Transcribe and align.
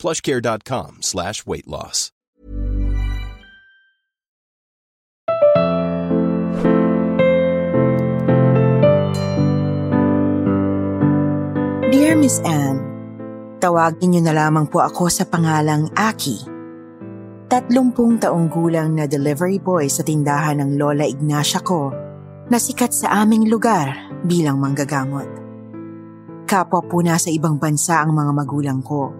plushcare.com 0.00 1.04
slash 1.04 1.44
weight 1.44 1.68
loss. 1.68 2.08
Dear 11.92 12.16
Miss 12.16 12.40
Anne, 12.40 12.80
tawagin 13.60 14.16
niyo 14.16 14.22
na 14.24 14.32
lamang 14.32 14.72
po 14.72 14.80
ako 14.80 15.12
sa 15.12 15.28
pangalang 15.28 15.92
Aki. 15.92 16.48
Tatlumpung 17.50 18.16
taong 18.16 18.46
gulang 18.46 18.94
na 18.94 19.10
delivery 19.10 19.60
boy 19.60 19.90
sa 19.90 20.06
tindahan 20.06 20.62
ng 20.62 20.80
Lola 20.80 21.04
Ignacia 21.04 21.60
ko 21.60 21.90
na 22.46 22.56
sikat 22.62 22.94
sa 22.94 23.20
aming 23.20 23.50
lugar 23.50 23.90
bilang 24.22 24.62
manggagamot. 24.62 25.26
Kapwa 26.46 26.78
po 26.82 27.02
nasa 27.02 27.26
ibang 27.30 27.58
bansa 27.58 28.02
ang 28.06 28.14
mga 28.14 28.32
magulang 28.38 28.80
ko. 28.86 29.19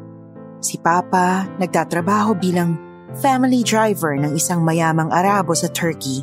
Si 0.60 0.76
Papa 0.76 1.48
nagtatrabaho 1.56 2.36
bilang 2.36 2.76
family 3.16 3.64
driver 3.64 4.12
ng 4.12 4.36
isang 4.36 4.60
mayamang 4.60 5.08
Arabo 5.08 5.56
sa 5.56 5.72
Turkey 5.72 6.20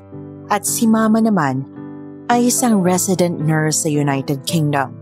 at 0.54 0.62
si 0.62 0.86
Mama 0.86 1.18
naman 1.18 1.66
ay 2.30 2.54
isang 2.54 2.86
resident 2.86 3.42
nurse 3.42 3.84
sa 3.84 3.90
United 3.90 4.46
Kingdom. 4.46 4.94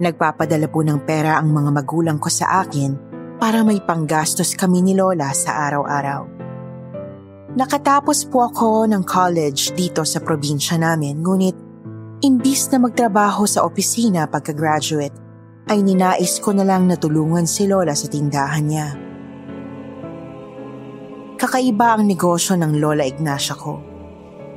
Nagpapadala 0.00 0.66
po 0.72 0.80
ng 0.80 0.96
pera 1.04 1.36
ang 1.38 1.52
mga 1.52 1.70
magulang 1.70 2.18
ko 2.18 2.32
sa 2.32 2.64
akin 2.64 2.96
para 3.36 3.60
may 3.60 3.84
panggastos 3.84 4.56
kami 4.56 4.80
ni 4.80 4.96
Lola 4.96 5.30
sa 5.36 5.70
araw-araw. 5.70 6.26
Nakatapos 7.54 8.26
po 8.32 8.50
ako 8.50 8.88
ng 8.90 9.04
college 9.06 9.76
dito 9.78 10.02
sa 10.02 10.18
probinsya 10.18 10.74
namin 10.80 11.22
ngunit 11.22 11.54
imbis 12.24 12.66
na 12.72 12.82
magtrabaho 12.82 13.46
sa 13.46 13.62
opisina 13.62 14.26
pagka-graduate 14.26 15.23
ay 15.64 15.80
ninais 15.80 16.40
ko 16.44 16.52
na 16.52 16.64
lang 16.64 16.84
natulungan 16.84 17.48
si 17.48 17.64
Lola 17.64 17.96
sa 17.96 18.08
tindahan 18.08 18.64
niya. 18.64 18.88
Kakaiba 21.40 21.96
ang 21.96 22.04
negosyo 22.04 22.56
ng 22.60 22.76
Lola 22.76 23.04
Ignacia 23.04 23.56
ko. 23.56 23.80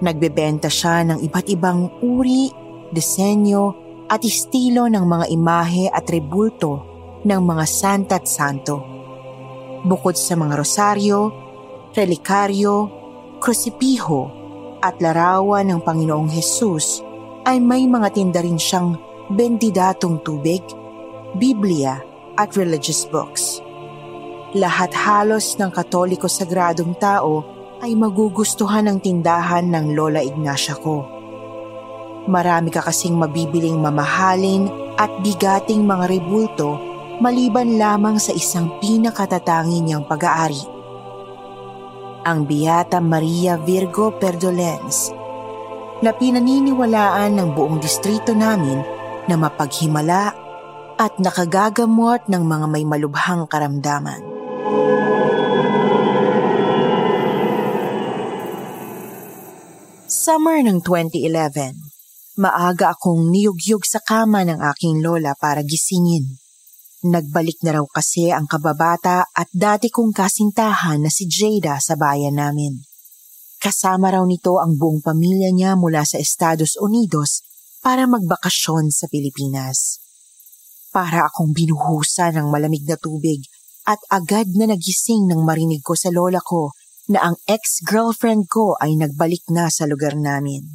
Nagbebenta 0.03 0.69
siya 0.69 1.07
ng 1.07 1.19
iba't 1.23 1.47
ibang 1.49 2.03
uri, 2.05 2.51
disenyo 2.93 3.87
at 4.07 4.23
estilo 4.23 4.87
ng 4.87 5.03
mga 5.03 5.25
imahe 5.33 5.91
at 5.91 6.07
rebulto 6.07 6.85
ng 7.25 7.41
mga 7.43 7.65
santa 7.65 8.21
at 8.21 8.27
santo. 8.29 8.75
Bukod 9.83 10.15
sa 10.15 10.37
mga 10.37 10.53
rosaryo, 10.53 11.19
relikaryo, 11.91 12.75
krusipiho 13.41 14.21
at 14.83 15.01
larawan 15.01 15.67
ng 15.71 15.79
Panginoong 15.81 16.29
Hesus 16.29 17.01
ay 17.47 17.57
may 17.57 17.87
mga 17.89 18.11
tinda 18.13 18.39
rin 18.43 18.59
siyang 18.59 18.95
bendidatong 19.33 20.21
tubig, 20.23 20.63
Biblia 21.35 21.99
at 22.39 22.55
religious 22.55 23.03
books. 23.03 23.59
Lahat 24.55 24.95
halos 24.95 25.59
ng 25.59 25.67
katoliko 25.75 26.31
sagradong 26.31 26.95
tao 26.95 27.43
ay 27.83 27.91
magugustuhan 27.99 28.87
ng 28.87 28.97
tindahan 29.03 29.67
ng 29.67 29.91
Lola 29.91 30.23
Ignacia 30.23 30.79
ko 30.79 31.17
Marami 32.27 32.67
ka 32.75 32.83
kasing 32.83 33.15
mabibiling 33.15 33.79
mamahalin 33.79 34.67
at 34.99 35.07
bigating 35.23 35.87
mga 35.87 36.11
rebulto 36.11 36.75
maliban 37.23 37.79
lamang 37.79 38.19
sa 38.19 38.35
isang 38.35 38.83
pinakatatangin 38.83 39.87
niyang 39.87 40.03
pag-aari. 40.03 40.59
Ang 42.27 42.43
Beata 42.43 42.99
Maria 42.99 43.55
Virgo 43.55 44.11
Perdolens 44.19 45.15
na 46.03 46.11
pinaniniwalaan 46.11 47.39
ng 47.39 47.55
buong 47.55 47.79
distrito 47.79 48.35
namin 48.35 48.83
na 49.31 49.39
mapaghimala 49.39 50.35
at 50.97 51.21
nakagagamot 51.21 52.25
ng 52.25 52.43
mga 52.43 52.65
may 52.73 52.83
malubhang 52.83 53.45
karamdaman. 53.45 54.21
Summer 60.09 60.59
ng 60.65 60.81
2011 60.83 61.97
Maaga 62.37 62.93
akong 62.93 63.33
niyugyug 63.33 63.81
sa 63.81 63.97
kama 63.97 64.45
ng 64.45 64.61
aking 64.61 65.01
lola 65.01 65.33
para 65.33 65.65
gisingin. 65.65 66.37
Nagbalik 67.09 67.65
na 67.65 67.81
raw 67.81 67.85
kasi 67.89 68.29
ang 68.29 68.45
kababata 68.45 69.25
at 69.33 69.49
dati 69.49 69.89
kong 69.89 70.13
kasintahan 70.13 71.01
na 71.01 71.09
si 71.09 71.25
Jada 71.25 71.81
sa 71.81 71.97
bayan 71.97 72.37
namin. 72.37 72.77
Kasama 73.57 74.13
raw 74.13 74.21
nito 74.21 74.61
ang 74.61 74.77
buong 74.77 75.01
pamilya 75.01 75.49
niya 75.49 75.73
mula 75.73 76.05
sa 76.05 76.21
Estados 76.21 76.77
Unidos 76.77 77.41
para 77.81 78.05
magbakasyon 78.05 78.93
sa 78.93 79.09
Pilipinas. 79.09 80.06
Para 80.97 81.29
akong 81.29 81.53
binuhusan 81.53 82.41
ng 82.41 82.49
malamig 82.49 82.81
na 82.89 82.97
tubig 82.97 83.45
at 83.85 84.01
agad 84.09 84.49
na 84.57 84.73
nagising 84.73 85.29
nang 85.29 85.45
marinig 85.45 85.85
ko 85.85 85.93
sa 85.93 86.09
lola 86.09 86.41
ko 86.41 86.73
na 87.13 87.21
ang 87.21 87.37
ex-girlfriend 87.45 88.49
ko 88.49 88.73
ay 88.81 88.97
nagbalik 88.97 89.45
na 89.53 89.69
sa 89.69 89.85
lugar 89.85 90.17
namin. 90.17 90.73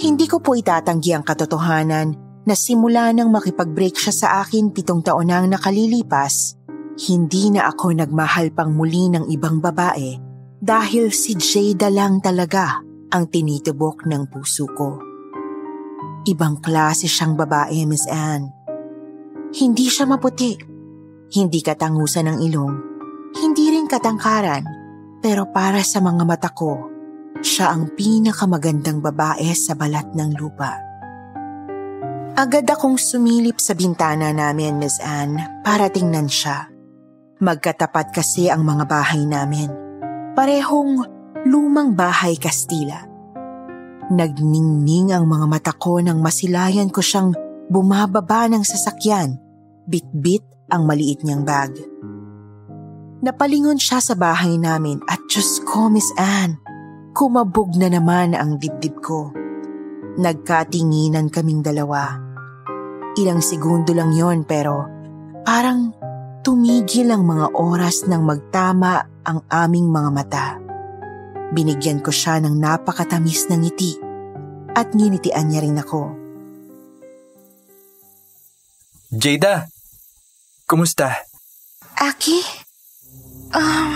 Hindi 0.00 0.24
ko 0.24 0.40
po 0.40 0.56
itatanggi 0.56 1.12
ang 1.12 1.20
katotohanan 1.20 2.40
na 2.48 2.56
simula 2.56 3.12
nang 3.12 3.28
makipag-break 3.28 4.00
siya 4.00 4.14
sa 4.16 4.28
akin 4.40 4.72
pitong 4.72 5.04
taon 5.04 5.28
nang 5.28 5.44
nakalilipas, 5.44 6.56
hindi 7.04 7.52
na 7.52 7.68
ako 7.68 7.92
nagmahal 7.92 8.56
pang 8.56 8.72
muli 8.72 9.12
ng 9.12 9.28
ibang 9.36 9.60
babae 9.60 10.16
dahil 10.64 11.12
si 11.12 11.36
Jada 11.36 11.92
lang 11.92 12.24
talaga 12.24 12.80
ang 13.12 13.28
tinitubok 13.28 14.08
ng 14.08 14.32
puso 14.32 14.64
ko. 14.72 15.13
Ibang 16.24 16.64
klase 16.64 17.04
siyang 17.04 17.36
babae, 17.36 17.84
Miss 17.84 18.08
Anne. 18.08 18.48
Hindi 19.52 19.92
siya 19.92 20.08
maputi, 20.08 20.56
hindi 21.36 21.60
katangusan 21.60 22.32
ng 22.32 22.38
ilong, 22.48 22.74
hindi 23.36 23.68
rin 23.68 23.84
katangkaran, 23.84 24.64
pero 25.20 25.52
para 25.52 25.84
sa 25.84 26.00
mga 26.00 26.24
mata 26.24 26.48
ko, 26.48 26.90
siya 27.44 27.76
ang 27.76 27.92
pinakamagandang 27.92 29.04
babae 29.04 29.52
sa 29.52 29.76
balat 29.76 30.16
ng 30.16 30.30
lupa. 30.40 30.80
Agad 32.34 32.66
akong 32.66 32.98
sumilip 32.98 33.62
sa 33.62 33.76
bintana 33.78 34.32
namin, 34.34 34.80
Miss 34.80 34.98
Anne, 35.04 35.62
para 35.62 35.92
tingnan 35.92 36.26
siya. 36.26 36.66
Magkatapat 37.38 38.16
kasi 38.16 38.48
ang 38.48 38.64
mga 38.64 38.88
bahay 38.88 39.22
namin. 39.28 39.70
Parehong 40.34 41.04
lumang 41.46 41.94
bahay 41.94 42.34
Kastila. 42.40 43.13
Nagningning 44.12 45.16
ang 45.16 45.24
mga 45.24 45.46
mata 45.48 45.72
ko 45.72 45.96
nang 46.04 46.20
masilayan 46.20 46.92
ko 46.92 47.00
siyang 47.00 47.32
bumababa 47.72 48.44
ng 48.52 48.60
sasakyan, 48.60 49.40
bit-bit 49.88 50.44
ang 50.68 50.84
maliit 50.84 51.24
niyang 51.24 51.40
bag. 51.40 51.72
Napalingon 53.24 53.80
siya 53.80 54.04
sa 54.04 54.12
bahay 54.12 54.60
namin 54.60 55.00
at 55.08 55.16
Diyos 55.32 55.64
ko, 55.64 55.88
Miss 55.88 56.12
Anne, 56.20 56.60
Kumabog 57.14 57.78
na 57.78 57.86
naman 57.86 58.34
ang 58.34 58.58
dibdib 58.58 58.98
ko. 58.98 59.30
Nagkatinginan 60.18 61.30
kaming 61.30 61.62
dalawa. 61.62 62.18
Ilang 63.14 63.38
segundo 63.38 63.94
lang 63.94 64.10
yon 64.10 64.42
pero 64.42 64.82
parang 65.46 65.94
tumigil 66.42 67.14
ang 67.14 67.22
mga 67.22 67.54
oras 67.54 68.10
nang 68.10 68.26
magtama 68.26 69.06
ang 69.22 69.46
aming 69.46 69.94
mga 69.94 70.10
mata. 70.10 70.46
Binigyan 71.54 72.02
ko 72.02 72.10
siya 72.10 72.42
ng 72.42 72.58
napakatamis 72.58 73.46
ng 73.46 73.62
ngiti 73.62 74.03
at 74.74 74.90
nginitian 74.92 75.46
niya 75.48 75.62
rin 75.62 75.78
ako. 75.78 76.02
Jada, 79.14 79.70
kumusta? 80.66 81.14
Aki? 81.94 82.38
Um, 83.54 83.94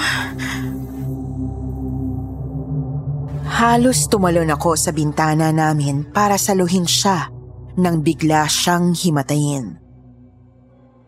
Halos 3.59 4.07
tumalon 4.07 4.55
ako 4.55 4.79
sa 4.79 4.95
bintana 4.95 5.51
namin 5.51 6.07
para 6.15 6.39
saluhin 6.39 6.87
siya 6.87 7.27
nang 7.75 8.07
bigla 8.07 8.47
siyang 8.47 8.95
himatayin. 8.95 9.75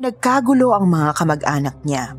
Nagkagulo 0.02 0.74
ang 0.74 0.90
mga 0.90 1.14
kamag-anak 1.14 1.78
niya. 1.86 2.18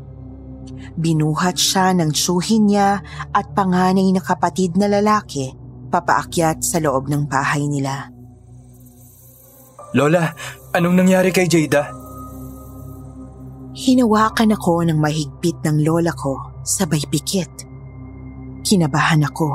Binuhat 0.96 1.60
siya 1.60 1.92
ng 1.92 2.16
tsuhin 2.16 2.64
niya 2.72 3.04
at 3.28 3.52
panganay 3.52 4.08
na 4.08 4.24
kapatid 4.24 4.80
na 4.80 4.88
lalaki 4.88 5.52
papaakyat 5.92 6.64
sa 6.64 6.80
loob 6.80 7.12
ng 7.12 7.28
bahay 7.28 7.68
nila. 7.68 8.08
Lola, 9.92 10.32
anong 10.72 11.04
nangyari 11.04 11.28
kay 11.28 11.44
Jada? 11.44 11.92
Hinawakan 13.76 14.56
ako 14.56 14.88
ng 14.88 14.96
mahigpit 14.96 15.60
ng 15.68 15.84
lola 15.84 16.16
ko 16.16 16.60
sabay 16.64 17.04
pikit. 17.08 17.68
Kinabahan 18.64 19.20
ako. 19.28 19.48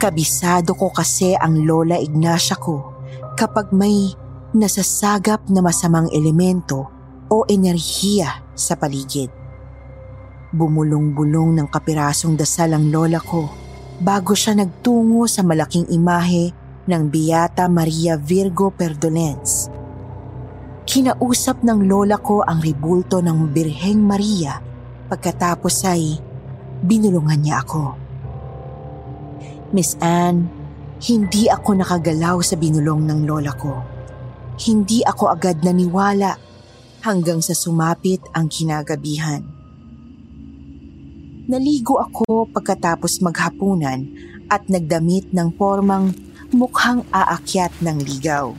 Kabisado 0.00 0.72
ko 0.72 0.88
kasi 0.88 1.36
ang 1.36 1.68
lola 1.68 2.00
Ignacia 2.00 2.56
ko 2.56 3.04
kapag 3.36 3.72
may 3.76 4.12
nasasagap 4.56 5.48
na 5.52 5.60
masamang 5.60 6.08
elemento 6.12 6.88
o 7.28 7.44
enerhiya 7.44 8.40
sa 8.56 8.76
paligid. 8.76 9.28
Bumulong-bulong 10.56 11.60
ng 11.60 11.68
kapirasong 11.68 12.40
dasal 12.40 12.72
ang 12.72 12.88
lola 12.88 13.20
ko 13.20 13.65
bago 14.00 14.36
siya 14.36 14.56
nagtungo 14.58 15.24
sa 15.28 15.40
malaking 15.40 15.88
imahe 15.88 16.52
ng 16.86 17.02
Beata 17.08 17.66
Maria 17.66 18.14
Virgo 18.20 18.70
Perdolens 18.70 19.76
Kinausap 20.86 21.66
ng 21.66 21.90
lola 21.90 22.14
ko 22.14 22.46
ang 22.46 22.62
ribulto 22.62 23.18
ng 23.18 23.50
Birheng 23.50 23.98
Maria 23.98 24.62
pagkatapos 25.10 25.82
ay 25.82 26.14
binulungan 26.78 27.42
niya 27.42 27.66
ako. 27.66 27.98
Miss 29.74 29.98
Anne, 29.98 30.46
hindi 31.10 31.50
ako 31.50 31.82
nakagalaw 31.82 32.38
sa 32.38 32.54
binulong 32.54 33.02
ng 33.02 33.26
lola 33.26 33.50
ko. 33.58 33.82
Hindi 34.62 35.02
ako 35.02 35.34
agad 35.34 35.66
naniwala 35.66 36.38
hanggang 37.02 37.42
sa 37.42 37.58
sumapit 37.58 38.22
ang 38.30 38.46
kinagabihan. 38.46 39.55
Naligo 41.46 42.02
ako 42.02 42.50
pagkatapos 42.50 43.22
maghapunan 43.22 44.02
at 44.50 44.66
nagdamit 44.66 45.30
ng 45.30 45.54
formang 45.54 46.10
mukhang 46.50 47.06
aakyat 47.14 47.70
ng 47.86 48.02
ligaw. 48.02 48.50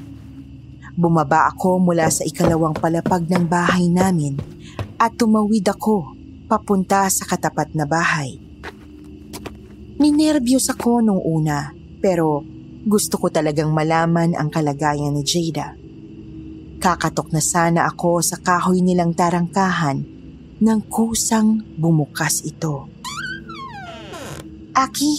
Bumaba 0.96 1.52
ako 1.52 1.84
mula 1.84 2.08
sa 2.08 2.24
ikalawang 2.24 2.72
palapag 2.72 3.28
ng 3.28 3.44
bahay 3.44 3.92
namin 3.92 4.40
at 4.96 5.20
tumawid 5.20 5.68
ako 5.68 6.16
papunta 6.48 7.12
sa 7.12 7.28
katapat 7.28 7.76
na 7.76 7.84
bahay. 7.84 8.40
Minervyos 10.00 10.72
ako 10.72 11.04
nung 11.04 11.20
una 11.20 11.76
pero 12.00 12.48
gusto 12.88 13.20
ko 13.20 13.28
talagang 13.28 13.68
malaman 13.76 14.32
ang 14.32 14.48
kalagayan 14.48 15.12
ni 15.12 15.28
Jada. 15.28 15.76
Kakatok 16.80 17.36
na 17.36 17.44
sana 17.44 17.84
ako 17.84 18.24
sa 18.24 18.40
kahoy 18.40 18.80
nilang 18.80 19.12
tarangkahan 19.12 20.17
nang 20.58 20.82
kusang 20.90 21.62
bumukas 21.78 22.42
ito. 22.42 22.90
Aki, 24.74 25.14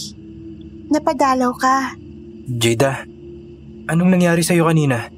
napadalaw 0.91 1.51
ka. 1.55 1.95
Jada, 2.47 3.03
anong 3.87 4.11
nangyari 4.15 4.43
sa'yo 4.43 4.67
kanina? 4.67 5.11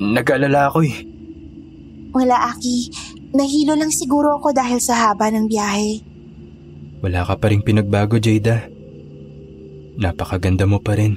Nag-alala 0.00 0.72
ako 0.72 0.78
eh. 0.84 0.96
Wala, 2.12 2.52
Aki. 2.52 2.76
Nahilo 3.32 3.72
lang 3.72 3.88
siguro 3.88 4.36
ako 4.36 4.52
dahil 4.52 4.76
sa 4.76 5.08
haba 5.08 5.32
ng 5.32 5.48
biyahe. 5.48 6.04
Wala 7.00 7.24
ka 7.24 7.40
pa 7.40 7.48
rin 7.48 7.64
pinagbago, 7.64 8.20
Jada. 8.20 8.68
Napakaganda 9.96 10.68
mo 10.68 10.80
pa 10.80 10.92
rin. 10.96 11.16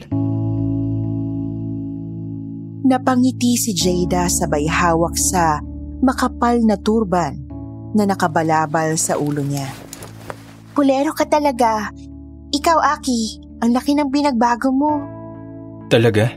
Napangiti 2.86 3.58
si 3.60 3.74
Jada 3.74 4.30
sabay 4.30 4.70
hawak 4.70 5.18
sa 5.18 5.60
makapal 6.06 6.62
na 6.64 6.78
turban 6.78 7.45
na 7.96 8.04
nakabalabal 8.04 9.00
sa 9.00 9.16
ulo 9.16 9.40
niya. 9.40 9.72
Pulero 10.76 11.16
ka 11.16 11.24
talaga. 11.24 11.88
Ikaw, 12.52 12.78
Aki, 13.00 13.22
ang 13.64 13.72
laki 13.72 13.96
ng 13.96 14.12
binagbago 14.12 14.70
mo. 14.76 15.00
Talaga? 15.88 16.28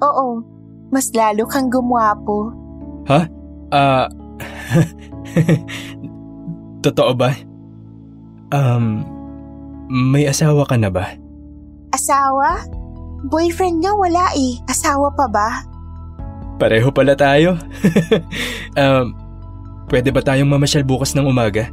Oo, 0.00 0.40
mas 0.88 1.12
lalo 1.12 1.44
kang 1.44 1.68
gumwapo. 1.68 2.56
Ha? 3.06 3.20
Ah... 3.68 4.08
Totoo 6.84 7.12
ba? 7.12 7.36
Um, 8.50 9.04
may 9.92 10.24
asawa 10.24 10.64
ka 10.64 10.80
na 10.80 10.88
ba? 10.88 11.12
Asawa? 11.92 12.64
Boyfriend 13.28 13.84
nga 13.84 13.92
wala 13.92 14.32
eh. 14.32 14.56
Asawa 14.64 15.12
pa 15.12 15.28
ba? 15.28 15.48
Pareho 16.56 16.88
pala 16.88 17.12
tayo. 17.12 17.60
um, 18.80 19.12
pwede 19.90 20.14
ba 20.14 20.22
tayong 20.22 20.48
mamasyal 20.48 20.86
bukas 20.86 21.12
ng 21.18 21.26
umaga? 21.26 21.68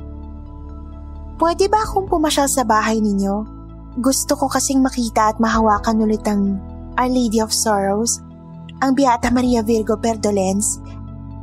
Pwede 1.38 1.70
ba 1.70 1.86
akong 1.86 2.10
pumasyal 2.10 2.50
sa 2.50 2.66
bahay 2.66 2.98
ninyo? 2.98 3.46
Gusto 4.02 4.34
ko 4.34 4.50
kasing 4.50 4.82
makita 4.82 5.32
at 5.32 5.38
mahawakan 5.38 6.02
ulit 6.02 6.26
ang 6.26 6.58
Our 6.98 7.14
Lady 7.14 7.38
of 7.38 7.54
Sorrows 7.54 8.26
ang 8.82 8.94
Beata 8.94 9.30
Maria 9.34 9.66
Virgo 9.66 9.98
Perdolens. 9.98 10.82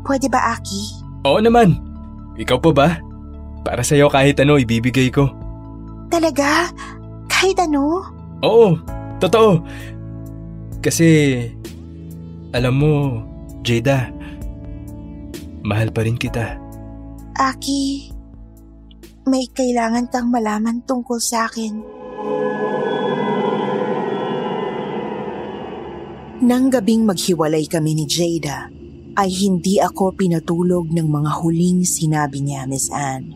Pwede 0.07 0.31
ba, 0.31 0.55
Aki? 0.55 0.83
Oo 1.27 1.41
naman. 1.43 1.79
Ikaw 2.39 2.59
pa 2.61 2.71
ba? 2.71 2.89
Para 3.65 3.81
sa'yo 3.83 4.11
kahit 4.13 4.39
ano 4.39 4.61
ibibigay 4.61 5.09
ko. 5.11 5.31
Talaga? 6.13 6.71
Kahit 7.27 7.59
ano? 7.59 8.05
Oo, 8.45 8.77
totoo. 9.19 9.65
Kasi, 10.85 11.41
alam 12.53 12.75
mo, 12.77 12.93
Jada, 13.65 14.13
mahal 15.65 15.89
pa 15.91 16.05
rin 16.05 16.21
kita. 16.21 16.61
Aki, 17.35 18.15
may 19.27 19.51
kailangan 19.51 20.07
kang 20.07 20.31
malaman 20.31 20.87
tungkol 20.87 21.19
sa 21.19 21.51
akin. 21.51 21.83
Nang 26.47 26.71
gabing 26.71 27.03
maghiwalay 27.03 27.67
kami 27.67 27.99
ni 27.99 28.07
Jada, 28.07 28.71
ay 29.19 29.31
hindi 29.35 29.83
ako 29.83 30.15
pinatulog 30.15 30.95
ng 30.95 31.09
mga 31.11 31.31
huling 31.43 31.83
sinabi 31.83 32.39
niya, 32.39 32.71
Miss 32.71 32.87
Anne. 32.95 33.35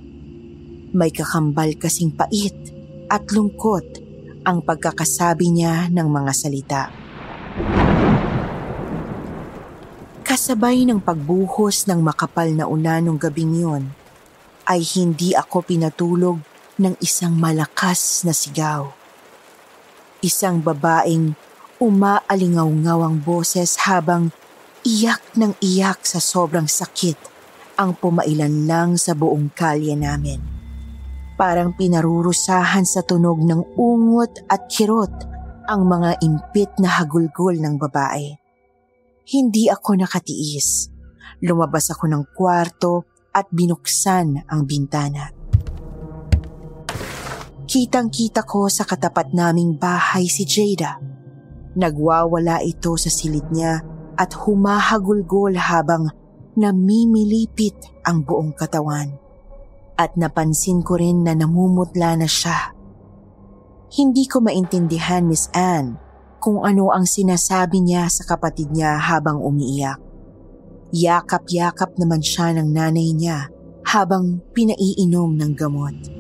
May 0.95 1.11
kakambal 1.11 1.75
kasing 1.75 2.15
pait 2.15 2.55
at 3.11 3.27
lungkot 3.35 3.99
ang 4.47 4.63
pagkakasabi 4.63 5.51
niya 5.51 5.91
ng 5.91 6.07
mga 6.07 6.33
salita. 6.39 6.83
Kasabay 10.39 10.87
ng 10.87 11.03
pagbuhos 11.03 11.91
ng 11.91 11.99
makapal 11.99 12.47
na 12.55 12.71
ulan 12.71 13.03
nung 13.03 13.19
gabing 13.19 13.59
yun, 13.59 13.91
ay 14.71 14.87
hindi 14.95 15.35
ako 15.35 15.67
pinatulog 15.67 16.39
ng 16.79 16.95
isang 17.03 17.35
malakas 17.35 18.23
na 18.23 18.31
sigaw. 18.31 18.87
Isang 20.23 20.63
babaeng 20.63 21.35
umaalingaw-ngaw 21.83 23.01
ang 23.03 23.19
boses 23.19 23.83
habang 23.83 24.31
iyak 24.87 25.27
ng 25.35 25.59
iyak 25.59 26.07
sa 26.07 26.23
sobrang 26.23 26.71
sakit 26.71 27.19
ang 27.75 27.99
pumailan 27.99 28.71
lang 28.71 28.95
sa 28.95 29.19
buong 29.19 29.51
kalye 29.51 29.99
namin. 29.99 30.39
Parang 31.35 31.75
pinarurusahan 31.75 32.87
sa 32.87 33.03
tunog 33.03 33.43
ng 33.43 33.75
ungot 33.75 34.47
at 34.47 34.71
kirot 34.71 35.11
ang 35.67 35.83
mga 35.83 36.23
impit 36.23 36.71
na 36.79 36.95
hagulgol 36.95 37.59
ng 37.59 37.75
babae. 37.75 38.38
Hindi 39.29 39.69
ako 39.69 40.01
nakatiis. 40.01 40.89
Lumabas 41.45 41.93
ako 41.93 42.09
ng 42.09 42.25
kwarto 42.33 43.05
at 43.37 43.47
binuksan 43.53 44.49
ang 44.49 44.65
bintana. 44.65 45.29
Kitang-kita 47.69 48.49
ko 48.49 48.73
sa 48.73 48.89
katapat 48.89 49.37
naming 49.37 49.77
bahay 49.77 50.25
si 50.25 50.49
Jada 50.49 51.09
Nagwawala 51.79 52.59
ito 52.67 52.99
sa 52.99 53.07
silid 53.07 53.55
niya 53.55 53.79
at 54.19 54.35
humahagulgol 54.35 55.55
habang 55.55 56.11
namimilipit 56.59 57.77
ang 58.03 58.27
buong 58.27 58.51
katawan. 58.57 59.15
At 59.95 60.19
napansin 60.19 60.83
ko 60.83 60.99
rin 60.99 61.23
na 61.23 61.39
namumutla 61.39 62.19
na 62.19 62.27
siya. 62.27 62.75
Hindi 63.95 64.27
ko 64.27 64.43
maintindihan, 64.43 65.23
Miss 65.23 65.47
Anne, 65.55 66.08
kung 66.39 66.63
ano 66.63 66.91
ang 66.95 67.07
sinasabi 67.07 67.83
niya 67.83 68.07
sa 68.11 68.27
kapatid 68.27 68.71
niya 68.71 68.99
habang 68.99 69.39
umiiyak. 69.43 69.99
Yakap-yakap 70.95 72.01
naman 72.01 72.25
siya 72.25 72.57
ng 72.57 72.69
nanay 72.73 73.13
niya 73.13 73.53
habang 73.85 74.41
pinaiinom 74.57 75.37
ng 75.37 75.53
gamot. 75.53 76.18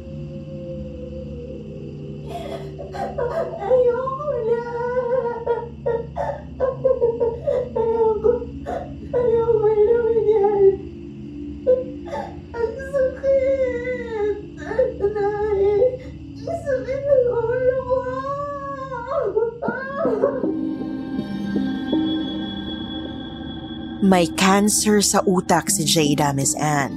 May 24.08 24.24
cancer 24.40 25.04
sa 25.04 25.20
utak 25.28 25.68
si 25.68 25.84
Jada, 25.84 26.32
Miss 26.32 26.56
Anne. 26.56 26.96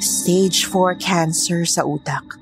Stage 0.00 0.64
4 0.64 0.96
cancer 0.96 1.68
sa 1.68 1.84
utak. 1.84 2.40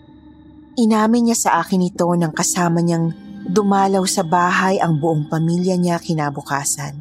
Inamin 0.79 1.27
niya 1.27 1.35
sa 1.35 1.51
akin 1.59 1.83
ito 1.83 2.07
nang 2.15 2.31
kasama 2.31 2.79
niyang 2.79 3.11
dumalaw 3.43 4.07
sa 4.07 4.23
bahay 4.23 4.79
ang 4.79 5.03
buong 5.03 5.27
pamilya 5.27 5.75
niya 5.75 5.99
kinabukasan. 5.99 6.95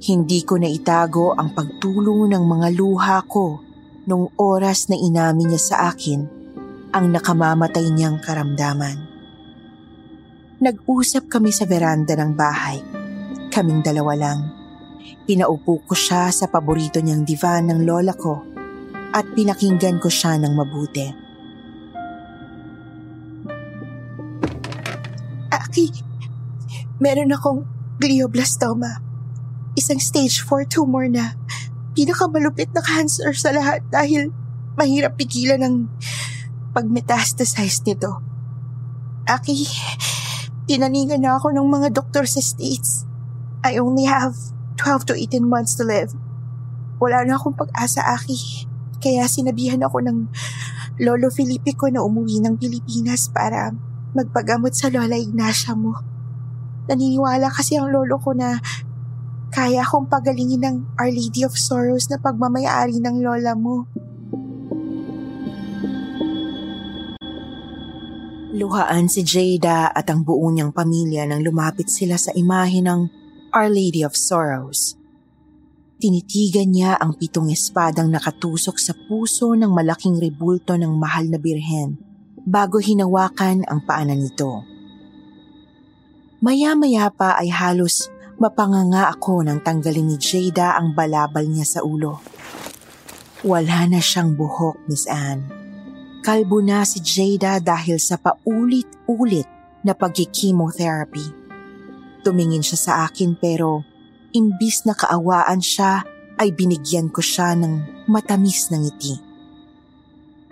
Hindi 0.00 0.40
ko 0.48 0.56
na 0.56 0.72
itago 0.72 1.36
ang 1.36 1.52
pagtulong 1.52 2.32
ng 2.32 2.44
mga 2.48 2.68
luha 2.72 3.20
ko 3.28 3.60
nung 4.08 4.32
oras 4.40 4.88
na 4.88 4.96
inamin 4.96 5.52
niya 5.52 5.60
sa 5.68 5.76
akin 5.92 6.24
ang 6.96 7.12
nakamamatay 7.12 7.92
niyang 7.92 8.24
karamdaman. 8.24 9.04
Nag-usap 10.64 11.28
kami 11.28 11.52
sa 11.52 11.68
veranda 11.68 12.16
ng 12.16 12.32
bahay. 12.32 12.80
Kaming 13.52 13.84
dalawa 13.84 14.16
lang. 14.16 14.53
Pinaupo 15.24 15.80
ko 15.88 15.96
siya 15.96 16.28
sa 16.28 16.52
paborito 16.52 17.00
niyang 17.00 17.24
divan 17.24 17.72
ng 17.72 17.88
lola 17.88 18.12
ko 18.12 18.44
at 19.08 19.24
pinakinggan 19.32 19.96
ko 19.96 20.12
siya 20.12 20.36
ng 20.36 20.52
mabuti. 20.52 21.08
Aki, 25.48 25.86
meron 27.00 27.32
akong 27.32 27.64
glioblastoma. 27.96 29.00
Isang 29.72 29.96
stage 29.96 30.44
4 30.44 30.68
tumor 30.68 31.08
na 31.08 31.32
pinakamalupit 31.96 32.68
na 32.76 32.84
cancer 32.84 33.32
sa 33.32 33.48
lahat 33.48 33.80
dahil 33.88 34.28
mahirap 34.76 35.16
pigilan 35.16 35.64
ng 35.64 35.88
pagmetastasize 36.76 37.80
nito. 37.88 38.20
Aki, 39.24 39.56
tinaningan 40.68 41.24
na 41.24 41.40
ako 41.40 41.48
ng 41.56 41.64
mga 41.64 41.96
doktor 41.96 42.28
sa 42.28 42.44
States. 42.44 43.08
I 43.64 43.80
only 43.80 44.04
have 44.04 44.53
12 44.76 45.08
to 45.10 45.14
18 45.14 45.44
months 45.44 45.78
to 45.78 45.84
live. 45.86 46.14
Wala 46.98 47.22
na 47.26 47.38
akong 47.38 47.54
pag-asa, 47.54 48.02
Aki. 48.02 48.68
Kaya 49.02 49.28
sinabihan 49.28 49.82
ako 49.84 50.00
ng 50.02 50.18
Lolo 51.02 51.28
Felipe 51.28 51.74
ko 51.74 51.90
na 51.90 52.00
umuwi 52.00 52.38
ng 52.38 52.54
Pilipinas 52.54 53.26
para 53.28 53.74
magpagamot 54.14 54.72
sa 54.72 54.88
Lola 54.88 55.18
Ignacia 55.18 55.74
mo. 55.74 55.98
Naniniwala 56.86 57.50
kasi 57.50 57.80
ang 57.80 57.88
lolo 57.88 58.20
ko 58.20 58.36
na 58.36 58.60
kaya 59.54 59.86
akong 59.86 60.10
pagalingin 60.10 60.62
ng 60.66 60.76
Our 60.98 61.14
Lady 61.14 61.46
of 61.46 61.54
Sorrows 61.54 62.10
na 62.10 62.18
pagmamayari 62.18 62.98
ng 62.98 63.22
lola 63.22 63.54
mo. 63.54 63.86
Luhaan 68.54 69.06
si 69.10 69.22
Jada 69.22 69.90
at 69.90 70.10
ang 70.10 70.22
buo 70.22 70.46
niyang 70.50 70.70
pamilya 70.70 71.26
nang 71.26 71.42
lumapit 71.42 71.90
sila 71.90 72.14
sa 72.18 72.30
imahe 72.34 72.82
ng 72.82 73.23
Our 73.54 73.70
Lady 73.70 74.02
of 74.02 74.18
Sorrows. 74.18 74.98
Tinitigan 76.02 76.74
niya 76.74 76.98
ang 76.98 77.14
pitong 77.14 77.54
espadang 77.54 78.10
nakatusok 78.10 78.82
sa 78.82 78.98
puso 79.06 79.54
ng 79.54 79.70
malaking 79.70 80.18
rebulto 80.18 80.74
ng 80.74 80.90
mahal 80.98 81.30
na 81.30 81.38
birhen 81.38 81.94
bago 82.42 82.82
hinawakan 82.82 83.62
ang 83.70 83.86
paanan 83.86 84.26
nito. 84.26 84.66
Maya-maya 86.42 87.06
pa 87.14 87.38
ay 87.38 87.46
halos 87.54 88.10
mapanganga 88.42 89.14
ako 89.14 89.46
nang 89.46 89.62
tanggalin 89.62 90.10
ni 90.10 90.18
Jada 90.18 90.74
ang 90.74 90.90
balabal 90.90 91.46
niya 91.46 91.78
sa 91.78 91.80
ulo. 91.86 92.18
Wala 93.46 93.86
na 93.86 94.02
siyang 94.02 94.34
buhok, 94.34 94.82
Miss 94.90 95.06
Anne. 95.06 95.46
Kalbo 96.26 96.58
na 96.58 96.82
si 96.82 96.98
Jada 96.98 97.62
dahil 97.62 98.02
sa 98.02 98.18
paulit-ulit 98.18 99.46
na 99.86 99.94
pag-chemotherapy. 99.94 101.43
Tumingin 102.24 102.64
siya 102.64 102.78
sa 102.80 102.92
akin 103.04 103.36
pero 103.36 103.84
imbis 104.32 104.88
na 104.88 104.96
kaawaan 104.96 105.60
siya 105.60 106.08
ay 106.40 106.50
binigyan 106.56 107.12
ko 107.12 107.20
siya 107.20 107.52
ng 107.54 108.08
matamis 108.08 108.72
na 108.72 108.80
ngiti. 108.80 109.20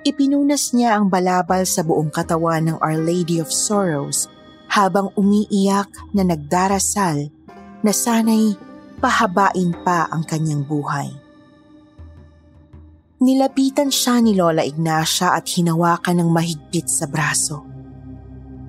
Ipinunas 0.04 0.76
niya 0.76 0.98
ang 0.98 1.08
balabal 1.08 1.64
sa 1.64 1.80
buong 1.80 2.12
katawan 2.12 2.68
ng 2.68 2.76
Our 2.82 3.00
Lady 3.00 3.40
of 3.40 3.48
Sorrows 3.48 4.28
habang 4.68 5.14
umiiyak 5.16 5.88
na 6.12 6.28
nagdarasal 6.28 7.32
na 7.80 7.92
sana'y 7.94 8.58
pahabain 9.00 9.72
pa 9.80 10.06
ang 10.12 10.28
kanyang 10.28 10.62
buhay. 10.66 11.10
Nilapitan 13.22 13.94
siya 13.94 14.18
ni 14.18 14.34
Lola 14.34 14.66
Ignacia 14.66 15.38
at 15.38 15.46
hinawakan 15.46 16.20
ng 16.20 16.30
mahigpit 16.34 16.90
sa 16.90 17.06
braso. 17.06 17.71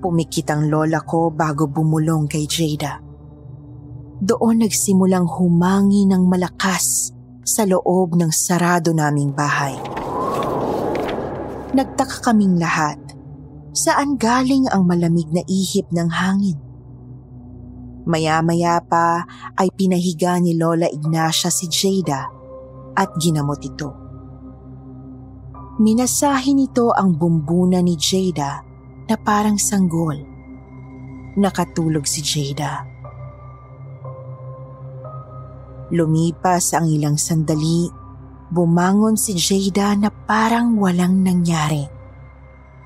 Pumikit 0.04 0.52
ang 0.52 0.68
lola 0.68 1.00
ko 1.00 1.32
bago 1.32 1.64
bumulong 1.64 2.28
kay 2.28 2.44
Jada. 2.44 3.00
Doon 4.20 4.60
nagsimulang 4.60 5.24
humangi 5.24 6.04
ng 6.04 6.28
malakas 6.28 7.08
sa 7.40 7.64
loob 7.64 8.12
ng 8.12 8.28
sarado 8.28 8.92
naming 8.92 9.32
bahay. 9.32 9.72
Nagtaka 11.72 12.20
kaming 12.20 12.60
lahat. 12.60 13.00
Saan 13.72 14.20
galing 14.20 14.68
ang 14.68 14.84
malamig 14.84 15.32
na 15.32 15.40
ihip 15.48 15.88
ng 15.88 16.12
hangin? 16.12 16.60
Maya-maya 18.04 18.84
pa 18.84 19.24
ay 19.56 19.72
pinahiga 19.72 20.36
ni 20.36 20.52
Lola 20.52 20.84
Ignacia 20.84 21.48
si 21.48 21.64
Jada 21.72 22.28
at 22.92 23.08
ginamot 23.16 23.64
ito. 23.64 23.88
Minasahin 25.80 26.60
nito 26.60 26.92
ang 26.92 27.16
bumbuna 27.16 27.80
ni 27.80 27.96
Jada 27.96 28.73
na 29.08 29.16
parang 29.20 29.60
sanggol. 29.60 30.20
Nakatulog 31.34 32.06
si 32.06 32.22
Jada. 32.22 32.86
Lumipas 35.92 36.72
ang 36.72 36.88
ilang 36.88 37.20
sandali, 37.20 37.90
bumangon 38.48 39.20
si 39.20 39.36
Jada 39.36 39.92
na 39.98 40.08
parang 40.08 40.78
walang 40.80 41.20
nangyari. 41.20 41.84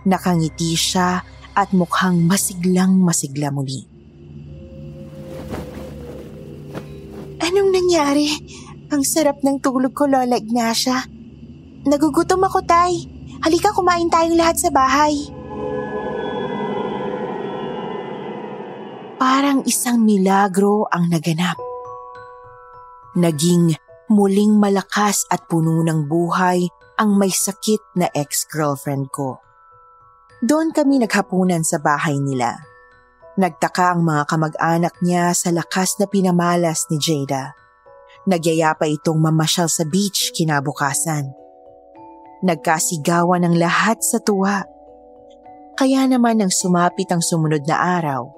Nakangiti 0.09 0.75
siya 0.75 1.23
at 1.55 1.69
mukhang 1.77 2.27
masiglang 2.27 2.99
masigla 2.99 3.53
muli. 3.55 3.87
Anong 7.39 7.71
nangyari? 7.71 8.29
Ang 8.89 9.05
sarap 9.05 9.45
ng 9.45 9.61
tulog 9.61 9.93
ko, 9.93 10.09
Lola 10.09 10.41
Ignacia. 10.41 11.05
Nagugutom 11.85 12.41
ako, 12.45 12.65
Tay. 12.65 13.05
Halika 13.45 13.71
kumain 13.77 14.11
tayong 14.11 14.35
lahat 14.35 14.57
sa 14.59 14.73
bahay. 14.73 15.38
Parang 19.29 19.61
isang 19.69 20.09
milagro 20.09 20.89
ang 20.89 21.13
naganap. 21.13 21.61
Naging 23.13 23.77
muling 24.09 24.57
malakas 24.57 25.29
at 25.29 25.45
puno 25.45 25.85
ng 25.85 26.09
buhay 26.09 26.65
ang 26.97 27.21
may 27.21 27.29
sakit 27.29 27.93
na 28.01 28.09
ex-girlfriend 28.09 29.13
ko. 29.13 29.37
Doon 30.41 30.73
kami 30.73 31.05
naghapunan 31.05 31.61
sa 31.61 31.77
bahay 31.77 32.17
nila. 32.17 32.57
Nagtaka 33.37 33.93
ang 33.93 34.09
mga 34.09 34.25
kamag-anak 34.33 34.97
niya 35.05 35.37
sa 35.37 35.53
lakas 35.53 36.01
na 36.01 36.09
pinamalas 36.09 36.89
ni 36.89 36.97
Jada. 36.97 37.53
Nagyaya 38.25 38.73
pa 38.81 38.89
itong 38.89 39.21
mamasyal 39.21 39.69
sa 39.69 39.85
beach 39.85 40.33
kinabukasan. 40.33 41.29
Nagkasigawan 42.49 43.45
ang 43.45 43.61
lahat 43.61 44.01
sa 44.01 44.25
tuwa. 44.25 44.65
Kaya 45.77 46.09
naman 46.09 46.41
nang 46.41 46.49
sumapit 46.49 47.13
ang 47.13 47.21
sumunod 47.21 47.69
na 47.69 47.77
araw, 47.77 48.38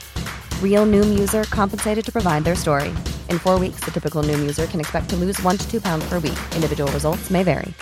Real 0.61 0.87
Noom 0.87 1.19
user 1.19 1.43
compensated 1.43 2.03
to 2.03 2.11
provide 2.11 2.43
their 2.43 2.55
story. 2.55 2.89
In 3.29 3.37
four 3.37 3.59
weeks, 3.59 3.81
the 3.81 3.91
typical 3.91 4.23
Noom 4.23 4.39
user 4.39 4.65
can 4.65 4.79
expect 4.79 5.09
to 5.11 5.15
lose 5.15 5.39
one 5.43 5.57
to 5.57 5.69
two 5.69 5.79
pounds 5.79 6.03
per 6.09 6.15
week. 6.15 6.39
Individual 6.55 6.91
results 6.93 7.29
may 7.29 7.43
vary. 7.43 7.75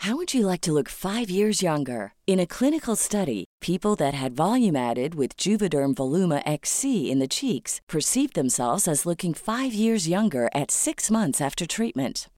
How 0.00 0.14
would 0.14 0.34
you 0.34 0.46
like 0.46 0.60
to 0.60 0.72
look 0.72 0.88
five 0.88 1.30
years 1.30 1.62
younger? 1.62 2.12
In 2.28 2.38
a 2.38 2.46
clinical 2.46 2.94
study, 2.94 3.44
people 3.60 3.96
that 3.96 4.14
had 4.14 4.36
volume 4.36 4.76
added 4.76 5.16
with 5.16 5.36
Juvederm 5.36 5.94
Voluma 5.94 6.42
XC 6.46 7.10
in 7.10 7.18
the 7.18 7.26
cheeks 7.26 7.80
perceived 7.88 8.34
themselves 8.34 8.86
as 8.86 9.06
looking 9.06 9.34
five 9.34 9.72
years 9.74 10.06
younger 10.06 10.48
at 10.54 10.70
six 10.70 11.10
months 11.10 11.40
after 11.40 11.66
treatment. 11.66 12.28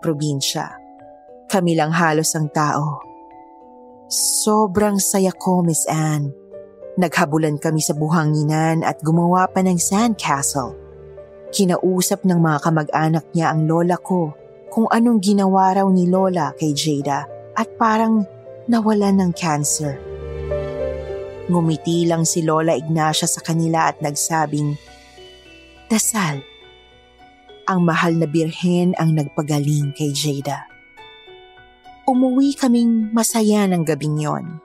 Probinsya. 0.00 0.74
Kami 1.50 1.74
lang 1.76 1.92
halos 1.92 2.34
ang 2.38 2.48
tao. 2.50 3.02
Sobrang 4.08 4.96
saya 4.96 5.34
ko, 5.36 5.60
Miss 5.60 5.84
Anne. 5.84 6.32
Naghabulan 6.98 7.60
kami 7.60 7.78
sa 7.78 7.94
buhanginan 7.94 8.82
at 8.82 8.98
gumawa 9.04 9.46
pa 9.52 9.60
ng 9.62 9.78
sandcastle. 9.78 10.74
Kinausap 11.54 12.24
ng 12.26 12.40
mga 12.40 12.58
kamag-anak 12.64 13.24
niya 13.36 13.54
ang 13.54 13.68
lola 13.68 13.96
ko 14.00 14.34
kung 14.72 14.88
anong 14.90 15.20
ginawa 15.22 15.76
raw 15.76 15.86
ni 15.88 16.08
lola 16.08 16.52
kay 16.56 16.72
Jada 16.72 17.24
at 17.56 17.68
parang 17.76 18.24
nawalan 18.68 19.16
ng 19.20 19.32
cancer. 19.32 19.96
Ngumiti 21.48 22.04
lang 22.04 22.28
si 22.28 22.44
Lola 22.44 22.76
Ignacia 22.76 23.24
sa 23.24 23.40
kanila 23.40 23.88
at 23.88 24.04
nagsabing, 24.04 24.76
Dasal, 25.88 26.44
ang 27.68 27.84
mahal 27.84 28.16
na 28.16 28.24
birhen 28.24 28.96
ang 28.96 29.12
nagpagaling 29.12 29.92
kay 29.92 30.10
Jada. 30.16 30.64
Umuwi 32.08 32.56
kaming 32.56 33.12
masaya 33.12 33.68
ng 33.68 33.84
gabing 33.84 34.16
yon. 34.16 34.64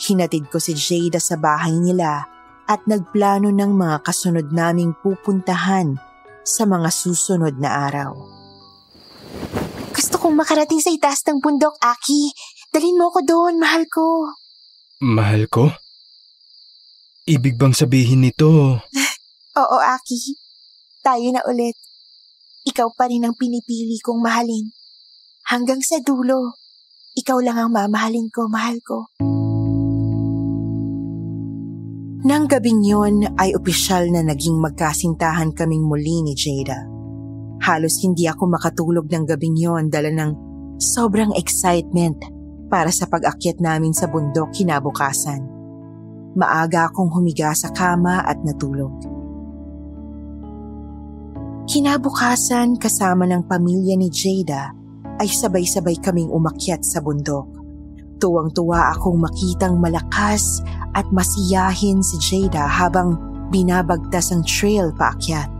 Hinatid 0.00 0.48
ko 0.48 0.56
si 0.56 0.72
Jada 0.72 1.20
sa 1.20 1.36
bahay 1.36 1.76
nila 1.76 2.24
at 2.64 2.80
nagplano 2.88 3.52
ng 3.52 3.72
mga 3.76 3.96
kasunod 4.00 4.48
naming 4.48 4.96
pupuntahan 5.04 6.00
sa 6.40 6.64
mga 6.64 6.88
susunod 6.88 7.60
na 7.60 7.88
araw. 7.88 8.16
Gusto 9.92 10.16
kong 10.16 10.36
makarating 10.36 10.80
sa 10.80 10.88
itaas 10.88 11.20
ng 11.28 11.44
bundok, 11.44 11.76
Aki. 11.84 12.32
Dalin 12.72 12.96
mo 12.96 13.12
ko 13.12 13.20
doon, 13.20 13.60
mahal 13.60 13.84
ko. 13.88 14.32
Mahal 15.04 15.44
ko? 15.48 15.68
Ibig 17.28 17.60
bang 17.60 17.76
sabihin 17.76 18.24
nito? 18.24 18.80
Oo, 19.60 19.76
Aki. 19.76 20.36
Tayo 21.04 21.28
na 21.32 21.44
ulit. 21.44 21.76
Ikaw 22.68 22.88
pa 22.92 23.08
rin 23.08 23.24
ang 23.24 23.32
pinipili 23.32 23.96
kong 24.04 24.20
mahalin. 24.20 24.68
Hanggang 25.48 25.80
sa 25.80 26.04
dulo, 26.04 26.60
ikaw 27.16 27.40
lang 27.40 27.56
ang 27.56 27.72
mamahalin 27.72 28.28
ko, 28.28 28.44
mahal 28.44 28.76
ko. 28.84 29.08
Nang 32.28 32.44
gabing 32.44 32.84
yon 32.84 33.24
ay 33.40 33.56
opisyal 33.56 34.12
na 34.12 34.20
naging 34.20 34.60
magkasintahan 34.60 35.56
kaming 35.56 35.80
muli 35.80 36.20
ni 36.20 36.36
Jada. 36.36 36.84
Halos 37.64 38.04
hindi 38.04 38.28
ako 38.28 38.52
makatulog 38.52 39.08
ng 39.08 39.24
gabing 39.24 39.56
yon 39.56 39.88
dala 39.88 40.12
ng 40.12 40.30
sobrang 40.76 41.32
excitement 41.40 42.20
para 42.68 42.92
sa 42.92 43.08
pag-akyat 43.08 43.64
namin 43.64 43.96
sa 43.96 44.12
bundok 44.12 44.52
kinabukasan. 44.52 45.40
Maaga 46.36 46.92
akong 46.92 47.08
humiga 47.16 47.56
sa 47.56 47.72
kama 47.72 48.20
at 48.28 48.36
natulog. 48.44 49.17
Kinabukasan 51.68 52.80
kasama 52.80 53.28
ng 53.28 53.44
pamilya 53.44 53.92
ni 54.00 54.08
Jada 54.08 54.72
ay 55.20 55.28
sabay-sabay 55.28 56.00
kaming 56.00 56.32
umakyat 56.32 56.80
sa 56.80 56.96
bundok. 57.04 57.44
Tuwang-tuwa 58.16 58.96
akong 58.96 59.20
makitang 59.20 59.76
malakas 59.76 60.64
at 60.96 61.04
masiyahin 61.12 62.00
si 62.00 62.16
Jada 62.24 62.64
habang 62.64 63.20
binabagtas 63.52 64.32
ang 64.32 64.48
trail 64.48 64.96
paakyat. 64.96 65.52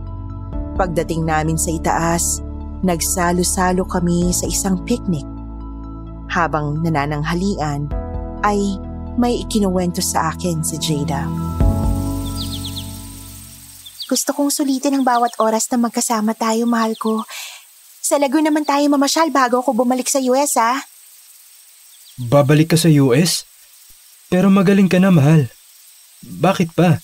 Pagdating 0.81 1.29
namin 1.29 1.61
sa 1.61 1.77
itaas, 1.77 2.41
nagsalo-salo 2.81 3.85
kami 3.85 4.33
sa 4.33 4.49
isang 4.49 4.81
picnic. 4.89 5.29
Habang 6.25 6.81
nanananghalian, 6.81 7.85
ay 8.41 8.81
may 9.13 9.45
ikinuwento 9.45 10.01
sa 10.01 10.33
akin 10.33 10.65
si 10.65 10.81
Jada. 10.81 11.29
Gusto 14.09 14.33
kong 14.33 14.49
sulitin 14.49 14.97
ang 14.97 15.05
bawat 15.05 15.37
oras 15.37 15.69
na 15.69 15.77
magkasama 15.77 16.33
tayo, 16.33 16.65
mahal 16.65 16.97
ko. 16.97 17.21
Sa 18.01 18.17
Laguna 18.17 18.49
naman 18.49 18.65
tayo 18.65 18.81
mamasyal 18.89 19.29
bago 19.29 19.61
ako 19.61 19.85
bumalik 19.85 20.09
sa 20.09 20.17
US, 20.17 20.57
ha? 20.57 20.81
Babalik 22.17 22.73
ka 22.73 22.77
sa 22.81 22.89
US? 22.89 23.45
Pero 24.33 24.49
magaling 24.49 24.89
ka 24.89 24.97
na, 24.97 25.13
mahal. 25.13 25.53
Bakit 26.25 26.73
pa? 26.73 26.97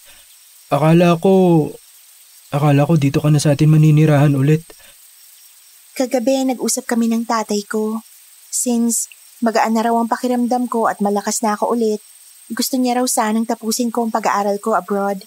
Akala 0.73 1.13
ko... 1.21 1.69
Akala 2.49 2.89
ko 2.89 2.97
dito 2.97 3.21
ka 3.21 3.29
na 3.29 3.37
sa 3.37 3.53
atin 3.53 3.69
maninirahan 3.69 4.33
ulit. 4.33 4.65
Kagabi, 5.93 6.41
nag-usap 6.57 6.89
kami 6.89 7.05
ng 7.13 7.29
tatay 7.29 7.69
ko. 7.69 8.01
Since 8.49 9.13
magaan 9.45 9.77
na 9.77 9.85
raw 9.85 9.93
ang 9.93 10.09
pakiramdam 10.09 10.65
ko 10.65 10.89
at 10.89 10.97
malakas 11.05 11.45
na 11.45 11.53
ako 11.53 11.77
ulit, 11.77 12.01
gusto 12.49 12.81
niya 12.81 12.97
raw 12.97 13.05
sanang 13.05 13.45
tapusin 13.45 13.93
ko 13.93 14.09
ang 14.09 14.11
pag-aaral 14.11 14.57
ko 14.57 14.73
abroad 14.73 15.21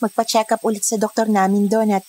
magpa-check 0.00 0.56
up 0.56 0.64
ulit 0.64 0.82
sa 0.82 0.96
doktor 0.96 1.28
namin 1.28 1.68
doon 1.68 2.00
at 2.00 2.04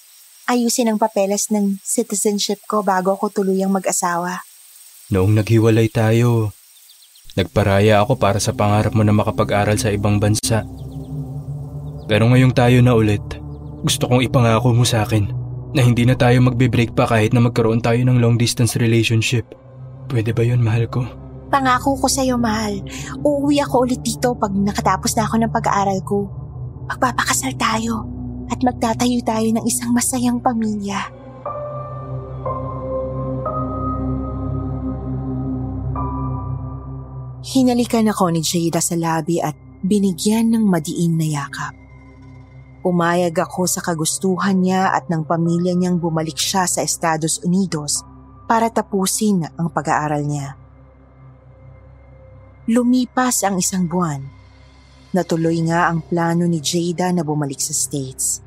ayusin 0.50 0.90
ang 0.90 0.98
papeles 0.98 1.52
ng 1.54 1.80
citizenship 1.84 2.64
ko 2.66 2.82
bago 2.82 3.14
ako 3.16 3.44
tuluyang 3.44 3.72
mag-asawa. 3.72 4.42
Noong 5.12 5.44
naghiwalay 5.44 5.92
tayo, 5.92 6.56
nagparaya 7.36 8.00
ako 8.04 8.16
para 8.16 8.40
sa 8.40 8.56
pangarap 8.56 8.96
mo 8.96 9.04
na 9.04 9.12
makapag-aral 9.12 9.76
sa 9.76 9.92
ibang 9.92 10.18
bansa. 10.20 10.64
Pero 12.08 12.28
ngayong 12.28 12.56
tayo 12.56 12.80
na 12.84 12.96
ulit, 12.96 13.24
gusto 13.84 14.08
kong 14.08 14.24
ipangako 14.24 14.76
mo 14.76 14.84
sa 14.88 15.04
akin 15.04 15.32
na 15.72 15.84
hindi 15.84 16.04
na 16.04 16.16
tayo 16.20 16.44
magbe-break 16.44 16.96
pa 16.96 17.08
kahit 17.08 17.32
na 17.32 17.44
magkaroon 17.44 17.80
tayo 17.80 18.00
ng 18.04 18.20
long 18.20 18.36
distance 18.36 18.76
relationship. 18.76 19.48
Pwede 20.12 20.36
ba 20.36 20.44
yun, 20.44 20.60
mahal 20.60 20.92
ko? 20.92 21.08
Pangako 21.52 22.00
ko 22.00 22.08
sa'yo, 22.08 22.36
mahal. 22.36 22.84
Uuwi 23.24 23.64
ako 23.64 23.88
ulit 23.88 24.04
dito 24.04 24.36
pag 24.36 24.52
nakatapos 24.52 25.16
na 25.16 25.28
ako 25.28 25.36
ng 25.40 25.52
pag-aaral 25.52 26.00
ko 26.04 26.41
magpapakasal 26.92 27.56
tayo 27.56 28.04
at 28.52 28.60
magtatayo 28.60 29.24
tayo 29.24 29.48
ng 29.56 29.64
isang 29.64 29.96
masayang 29.96 30.44
pamilya. 30.44 31.00
Hinalikan 37.42 38.12
ako 38.12 38.36
ni 38.36 38.44
Jada 38.44 38.84
sa 38.84 39.00
labi 39.00 39.40
at 39.40 39.56
binigyan 39.82 40.52
ng 40.52 40.68
madiin 40.68 41.16
na 41.16 41.28
yakap. 41.32 41.74
Umayag 42.84 43.40
ako 43.40 43.72
sa 43.72 43.80
kagustuhan 43.80 44.60
niya 44.60 44.92
at 44.92 45.08
ng 45.08 45.24
pamilya 45.24 45.72
niyang 45.72 45.96
bumalik 45.96 46.36
siya 46.36 46.68
sa 46.68 46.84
Estados 46.84 47.40
Unidos 47.42 48.04
para 48.52 48.68
tapusin 48.68 49.48
ang 49.56 49.72
pag-aaral 49.72 50.28
niya. 50.28 50.60
Lumipas 52.68 53.48
ang 53.48 53.58
isang 53.58 53.88
buwan 53.88 54.41
Natuloy 55.12 55.60
nga 55.68 55.92
ang 55.92 56.00
plano 56.00 56.48
ni 56.48 56.64
Jada 56.64 57.12
na 57.12 57.28
bumalik 57.28 57.60
sa 57.60 57.76
States. 57.76 58.40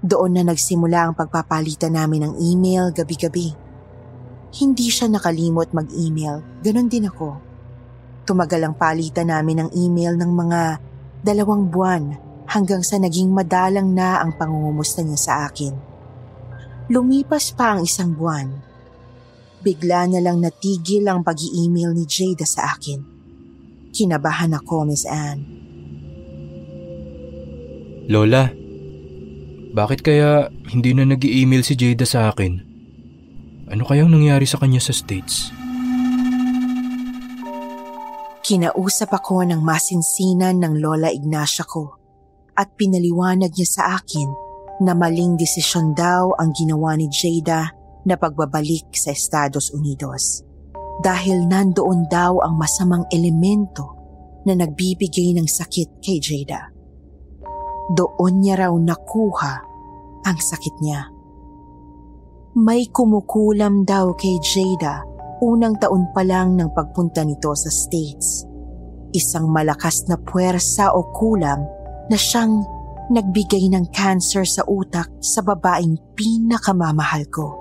Doon 0.00 0.40
na 0.40 0.42
nagsimula 0.48 1.04
ang 1.04 1.12
pagpapalitan 1.12 1.92
namin 1.92 2.24
ng 2.24 2.34
email 2.40 2.96
gabi-gabi. 2.96 3.52
Hindi 4.56 4.88
siya 4.88 5.12
nakalimot 5.12 5.76
mag-email, 5.76 6.64
ganon 6.64 6.88
din 6.88 7.12
ako. 7.12 7.36
Tumagal 8.24 8.60
ang 8.64 8.74
palitan 8.80 9.28
namin 9.28 9.64
ng 9.64 9.70
email 9.76 10.16
ng 10.16 10.32
mga 10.32 10.60
dalawang 11.20 11.68
buwan 11.68 12.16
hanggang 12.48 12.80
sa 12.80 12.96
naging 12.96 13.28
madalang 13.28 13.92
na 13.92 14.24
ang 14.24 14.32
pangungumusta 14.40 15.04
niya 15.04 15.20
sa 15.20 15.34
akin. 15.44 15.76
Lumipas 16.88 17.52
pa 17.52 17.76
ang 17.76 17.84
isang 17.84 18.16
buwan. 18.16 18.48
Bigla 19.60 20.08
na 20.08 20.24
lang 20.24 20.40
natigil 20.40 21.04
ang 21.04 21.20
pag-i-email 21.20 21.92
ni 21.92 22.08
Jada 22.08 22.48
sa 22.48 22.72
akin. 22.72 22.98
Kinabahan 23.92 24.56
ako, 24.56 24.88
Miss 24.88 25.04
Anne. 25.04 25.61
Lola, 28.10 28.50
bakit 29.70 30.02
kaya 30.02 30.50
hindi 30.74 30.90
na 30.90 31.06
nag 31.06 31.22
email 31.22 31.62
si 31.62 31.78
Jada 31.78 32.02
sa 32.02 32.34
akin? 32.34 32.58
Ano 33.70 33.86
kayang 33.86 34.10
nangyari 34.10 34.42
sa 34.42 34.58
kanya 34.58 34.82
sa 34.82 34.90
States? 34.90 35.54
Kinausap 38.42 39.06
ako 39.14 39.46
ng 39.46 39.62
masinsinan 39.62 40.58
ng 40.58 40.82
Lola 40.82 41.14
Ignacia 41.14 41.62
ko 41.62 41.94
at 42.58 42.74
pinaliwanag 42.74 43.54
niya 43.54 43.68
sa 43.70 43.82
akin 44.02 44.28
na 44.82 44.98
maling 44.98 45.38
desisyon 45.38 45.94
daw 45.94 46.34
ang 46.42 46.50
ginawa 46.58 46.98
ni 46.98 47.06
Jada 47.06 47.70
na 48.02 48.18
pagbabalik 48.18 48.90
sa 48.98 49.14
Estados 49.14 49.70
Unidos. 49.70 50.42
Dahil 50.98 51.46
nandoon 51.46 52.10
daw 52.10 52.42
ang 52.42 52.58
masamang 52.58 53.06
elemento 53.14 53.94
na 54.42 54.58
nagbibigay 54.58 55.38
ng 55.38 55.46
sakit 55.46 56.02
kay 56.02 56.18
Jada. 56.18 56.71
Doon 57.90 58.44
niya 58.44 58.68
raw 58.68 58.72
nakuha 58.74 59.54
ang 60.22 60.38
sakit 60.38 60.78
niya. 60.78 61.10
May 62.54 62.86
kumukulam 62.86 63.82
daw 63.82 64.14
kay 64.14 64.38
Jada 64.44 65.02
unang 65.42 65.74
taon 65.82 66.06
pa 66.14 66.22
lang 66.22 66.54
ng 66.54 66.70
pagpunta 66.70 67.26
nito 67.26 67.50
sa 67.58 67.66
States. 67.66 68.46
Isang 69.10 69.50
malakas 69.50 70.06
na 70.06 70.14
puwersa 70.14 70.94
o 70.94 71.10
kulam 71.10 71.66
na 72.06 72.16
siyang 72.16 72.62
nagbigay 73.10 73.66
ng 73.74 73.90
cancer 73.90 74.46
sa 74.46 74.62
utak 74.70 75.10
sa 75.18 75.42
babaeng 75.42 75.98
pinakamamahal 76.14 77.26
ko. 77.28 77.58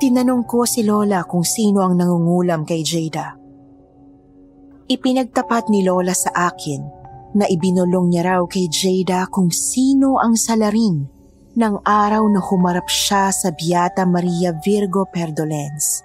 Tinanong 0.00 0.48
ko 0.48 0.66
si 0.66 0.82
Lola 0.82 1.22
kung 1.28 1.46
sino 1.46 1.84
ang 1.84 1.94
nangungulam 1.94 2.66
kay 2.66 2.82
Jada. 2.82 3.38
Ipinagtapat 4.88 5.70
ni 5.70 5.86
Lola 5.86 6.10
sa 6.10 6.32
akin 6.50 7.01
na 7.32 7.48
ibinulong 7.48 8.12
niya 8.12 8.36
raw 8.36 8.42
kay 8.44 8.68
Jada 8.68 9.24
kung 9.28 9.48
sino 9.48 10.20
ang 10.20 10.36
salarin 10.36 11.08
ng 11.52 11.74
araw 11.84 12.24
na 12.32 12.40
humarap 12.40 12.88
siya 12.88 13.32
sa 13.32 13.52
Beata 13.52 14.04
Maria 14.08 14.56
Virgo 14.60 15.04
Perdolens. 15.08 16.04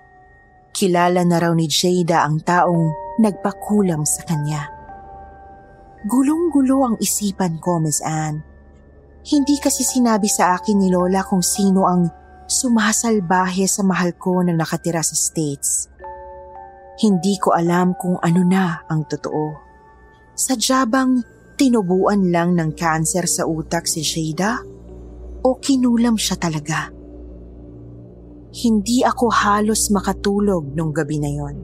Kilala 0.76 1.24
na 1.24 1.38
raw 1.40 1.52
ni 1.56 1.68
Jada 1.68 2.24
ang 2.28 2.44
taong 2.44 3.20
nagpakulam 3.20 4.04
sa 4.08 4.24
kanya. 4.28 4.72
Gulong-gulo 6.08 6.88
ang 6.88 6.96
isipan 7.02 7.60
ko, 7.60 7.82
Miss 7.84 8.00
Anne. 8.06 8.46
Hindi 9.28 9.60
kasi 9.60 9.84
sinabi 9.84 10.32
sa 10.32 10.56
akin 10.56 10.80
ni 10.80 10.88
Lola 10.88 11.26
kung 11.26 11.44
sino 11.44 11.84
ang 11.84 12.08
sumasalbahe 12.48 13.68
sa 13.68 13.84
mahal 13.84 14.16
ko 14.16 14.40
na 14.40 14.56
nakatira 14.56 15.04
sa 15.04 15.18
States. 15.20 15.92
Hindi 17.04 17.36
ko 17.36 17.52
alam 17.52 17.92
kung 18.00 18.16
ano 18.24 18.42
na 18.48 18.88
ang 18.88 19.04
totoo. 19.04 19.67
Sadya 20.38 20.86
bang 20.86 21.18
tinubuan 21.58 22.30
lang 22.30 22.54
ng 22.54 22.78
cancer 22.78 23.26
sa 23.26 23.50
utak 23.50 23.90
si 23.90 24.06
Shada? 24.06 24.62
O 25.42 25.58
kinulam 25.58 26.14
siya 26.14 26.38
talaga? 26.38 26.94
Hindi 28.54 29.02
ako 29.02 29.34
halos 29.34 29.90
makatulog 29.90 30.78
nung 30.78 30.94
gabi 30.94 31.18
na 31.18 31.32
yon. 31.34 31.56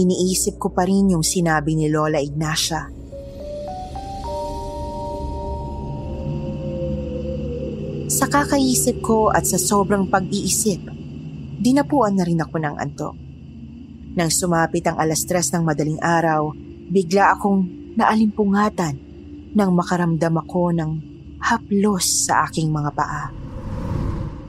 Iniisip 0.00 0.56
ko 0.56 0.72
pa 0.72 0.88
rin 0.88 1.12
yung 1.12 1.20
sinabi 1.20 1.76
ni 1.76 1.92
Lola 1.92 2.24
Ignacia 2.24 2.88
Sa 8.08 8.24
kakaisip 8.24 9.04
ko 9.04 9.28
at 9.28 9.44
sa 9.44 9.60
sobrang 9.60 10.08
pag-iisip, 10.08 10.80
dinapuan 11.60 12.16
na 12.16 12.24
rin 12.24 12.40
ako 12.40 12.56
ng 12.64 12.76
antok. 12.80 13.12
Nang 14.16 14.32
sumapit 14.32 14.88
ang 14.88 14.96
alas 14.96 15.28
tres 15.28 15.52
ng 15.52 15.60
madaling 15.60 16.00
araw, 16.00 16.63
bigla 16.90 17.36
akong 17.36 17.64
naalimpungatan 17.96 18.94
nang 19.54 19.70
makaramdam 19.72 20.34
ako 20.42 20.74
ng 20.74 20.90
haplos 21.38 22.26
sa 22.26 22.48
aking 22.48 22.72
mga 22.74 22.90
paa. 22.92 23.24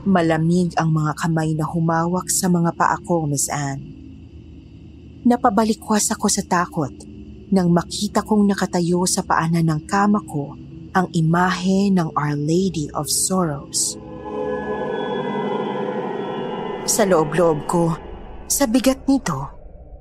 Malamig 0.06 0.74
ang 0.78 0.94
mga 0.94 1.12
kamay 1.18 1.54
na 1.54 1.66
humawak 1.66 2.30
sa 2.30 2.46
mga 2.46 2.74
paa 2.74 2.96
ko, 3.02 3.26
Miss 3.26 3.50
Anne. 3.50 3.82
Napabalikwas 5.26 6.14
ako 6.14 6.30
sa 6.30 6.42
takot 6.46 6.94
nang 7.50 7.70
makita 7.70 8.22
kong 8.22 8.46
nakatayo 8.46 9.06
sa 9.06 9.22
paanan 9.26 9.66
ng 9.66 9.80
kama 9.86 10.22
ko 10.22 10.54
ang 10.94 11.10
imahe 11.12 11.90
ng 11.90 12.14
Our 12.14 12.38
Lady 12.38 12.90
of 12.94 13.10
Sorrows. 13.10 13.98
Sa 16.86 17.02
loob-loob 17.02 17.66
ko, 17.66 17.98
sa 18.46 18.64
bigat 18.70 19.10
nito, 19.10 19.55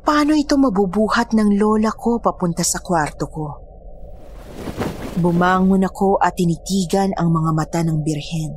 paano 0.05 0.37
ito 0.37 0.53
mabubuhat 0.55 1.33
ng 1.33 1.57
lola 1.57 1.89
ko 1.89 2.21
papunta 2.21 2.61
sa 2.61 2.77
kwarto 2.79 3.25
ko? 3.25 3.45
Bumangon 5.17 5.81
ako 5.81 6.21
at 6.21 6.37
tinitigan 6.37 7.09
ang 7.17 7.33
mga 7.33 7.51
mata 7.51 7.81
ng 7.81 8.05
birhen. 8.05 8.53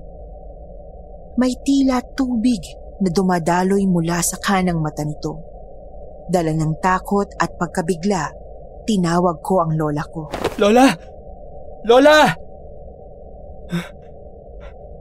May 1.40 1.56
tila 1.64 2.04
tubig 2.12 2.60
na 3.00 3.08
dumadaloy 3.08 3.86
mula 3.88 4.20
sa 4.20 4.36
kanang 4.36 4.82
mata 4.82 5.06
nito. 5.06 5.40
Dala 6.28 6.52
ng 6.52 6.76
takot 6.82 7.30
at 7.40 7.56
pagkabigla, 7.56 8.28
tinawag 8.84 9.40
ko 9.40 9.64
ang 9.64 9.72
lola 9.78 10.04
ko. 10.04 10.28
Lola! 10.60 10.92
Lola! 11.86 12.26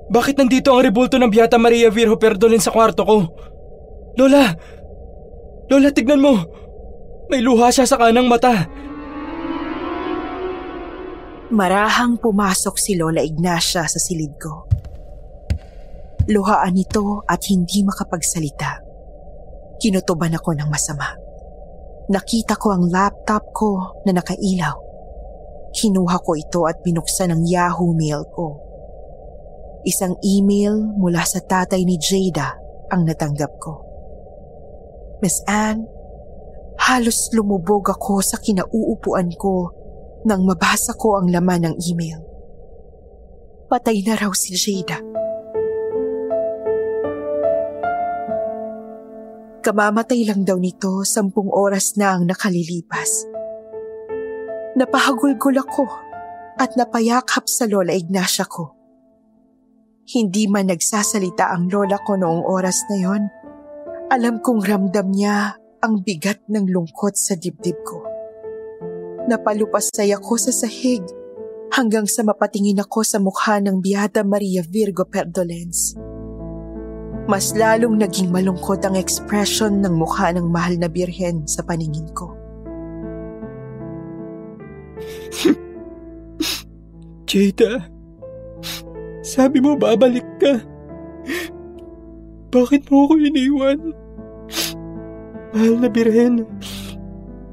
Bakit 0.08 0.40
nandito 0.40 0.72
ang 0.72 0.86
rebulto 0.86 1.20
ng 1.20 1.28
Beata 1.28 1.60
Maria 1.60 1.92
Virgo 1.92 2.16
Perdolin 2.16 2.64
sa 2.64 2.72
kwarto 2.72 3.04
ko? 3.04 3.18
Lola! 4.16 4.46
Lola, 4.46 4.46
tignan 5.68 6.24
mo! 6.24 6.36
May 7.28 7.44
luha 7.44 7.68
siya 7.68 7.84
sa 7.84 8.00
kanang 8.00 8.32
mata. 8.32 8.68
Marahang 11.52 12.20
pumasok 12.20 12.76
si 12.76 12.96
Lola 12.96 13.24
Ignacia 13.24 13.84
sa 13.88 14.00
silid 14.00 14.36
ko. 14.36 14.68
Luhaan 16.28 16.76
ito 16.76 17.24
at 17.24 17.40
hindi 17.48 17.88
makapagsalita. 17.88 18.84
Kinutuban 19.80 20.36
ako 20.36 20.60
ng 20.60 20.68
masama. 20.68 21.16
Nakita 22.12 22.60
ko 22.60 22.76
ang 22.76 22.88
laptop 22.92 23.44
ko 23.56 23.96
na 24.04 24.16
nakailaw. 24.16 24.76
Kinuha 25.72 26.20
ko 26.20 26.32
ito 26.36 26.68
at 26.68 26.84
binuksan 26.84 27.32
ang 27.32 27.44
Yahoo 27.48 27.96
Mail 27.96 28.28
ko. 28.32 28.60
Isang 29.88 30.20
email 30.24 30.76
mula 31.00 31.24
sa 31.24 31.40
tatay 31.40 31.88
ni 31.88 31.96
Jada 31.96 32.60
ang 32.92 33.08
natanggap 33.08 33.56
ko. 33.60 33.87
Miss 35.18 35.42
Anne, 35.50 35.82
halos 36.78 37.34
lumubog 37.34 37.90
ako 37.90 38.22
sa 38.22 38.38
kinauupuan 38.38 39.34
ko 39.34 39.74
nang 40.30 40.46
mabasa 40.46 40.94
ko 40.94 41.18
ang 41.18 41.34
laman 41.34 41.66
ng 41.66 41.76
email. 41.90 42.22
Patay 43.66 44.06
na 44.06 44.14
raw 44.14 44.30
si 44.38 44.54
Jada. 44.54 45.02
Kamamatay 49.66 50.24
lang 50.24 50.46
daw 50.46 50.56
nito 50.56 51.02
sampung 51.02 51.50
oras 51.50 51.98
na 51.98 52.16
ang 52.16 52.30
nakalilipas. 52.30 53.26
Napahagulgol 54.78 55.58
ako 55.58 55.86
at 56.62 56.78
napayakap 56.78 57.50
sa 57.50 57.66
Lola 57.66 57.92
Ignacia 57.98 58.46
ko. 58.46 58.78
Hindi 60.08 60.48
man 60.48 60.72
nagsasalita 60.72 61.52
ang 61.52 61.68
lola 61.68 62.00
ko 62.00 62.16
noong 62.16 62.48
oras 62.48 62.88
na 62.88 62.96
yon, 62.96 63.28
alam 64.08 64.40
kong 64.40 64.64
ramdam 64.64 65.12
niya 65.12 65.60
ang 65.84 66.00
bigat 66.00 66.40
ng 66.48 66.72
lungkot 66.72 67.20
sa 67.20 67.36
dibdib 67.36 67.76
ko. 67.84 68.00
Napalupasay 69.28 70.16
ako 70.16 70.40
sa 70.40 70.56
sahig 70.56 71.04
hanggang 71.76 72.08
sa 72.08 72.24
mapatingin 72.24 72.80
ako 72.80 73.04
sa 73.04 73.20
mukha 73.20 73.60
ng 73.60 73.84
Beata 73.84 74.24
Maria 74.24 74.64
Virgo 74.64 75.04
Perdolens. 75.04 76.00
Mas 77.28 77.52
lalong 77.52 78.00
naging 78.00 78.32
malungkot 78.32 78.80
ang 78.88 78.96
ekspresyon 78.96 79.84
ng 79.84 80.00
mukha 80.00 80.32
ng 80.32 80.48
mahal 80.48 80.80
na 80.80 80.88
birhen 80.88 81.44
sa 81.44 81.68
paningin 81.68 82.08
ko. 82.16 82.32
Jada, 87.28 87.92
sabi 89.20 89.60
mo 89.60 89.76
babalik 89.76 90.24
ka. 90.40 90.64
Bakit 92.58 92.90
mo 92.90 93.06
ako 93.06 93.22
iniwan? 93.22 93.94
Mahal 95.54 95.78
na 95.78 95.94
Birhen, 95.94 96.42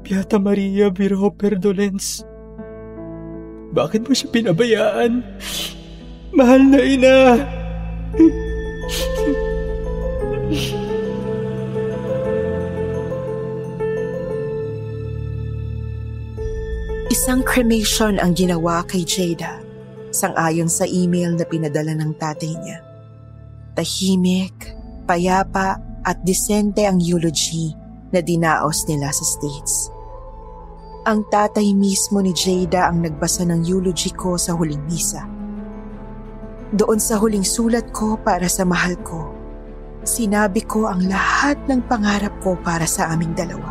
Beata 0.01 0.41
Maria 0.41 0.89
Virgo 0.89 1.29
Perdolens. 1.29 2.25
Bakit 3.69 4.09
mo 4.09 4.17
siya 4.17 4.33
pinabayaan? 4.33 5.21
Mahal 6.33 6.61
na 6.73 6.81
ina! 6.81 7.17
Isang 17.13 17.45
cremation 17.45 18.17
ang 18.17 18.33
ginawa 18.33 18.81
kay 18.89 19.05
Jada, 19.05 19.61
sangayon 20.09 20.65
sa 20.65 20.89
email 20.89 21.37
na 21.37 21.45
pinadala 21.45 21.93
ng 21.93 22.09
tatay 22.17 22.57
niya. 22.57 22.81
Tahimik, 23.77 24.74
payapa 25.05 25.79
at 26.05 26.17
disente 26.21 26.85
ang 26.85 27.01
eulogy 27.01 27.73
na 28.13 28.21
dinaos 28.21 28.85
nila 28.85 29.09
sa 29.09 29.25
States. 29.25 29.89
Ang 31.05 31.25
tatay 31.29 31.77
mismo 31.77 32.17
ni 32.21 32.33
Jada 32.33 32.89
ang 32.89 33.05
nagbasa 33.05 33.45
ng 33.45 33.61
eulogy 33.65 34.09
ko 34.09 34.41
sa 34.41 34.57
huling 34.57 34.81
misa. 34.89 35.25
Doon 36.73 36.97
sa 36.97 37.21
huling 37.21 37.45
sulat 37.45 37.93
ko 37.93 38.17
para 38.17 38.49
sa 38.49 38.65
mahal 38.65 38.97
ko, 39.05 39.29
sinabi 40.01 40.65
ko 40.65 40.89
ang 40.89 41.05
lahat 41.05 41.61
ng 41.69 41.85
pangarap 41.85 42.33
ko 42.41 42.57
para 42.57 42.89
sa 42.89 43.13
aming 43.13 43.37
dalawa. 43.37 43.69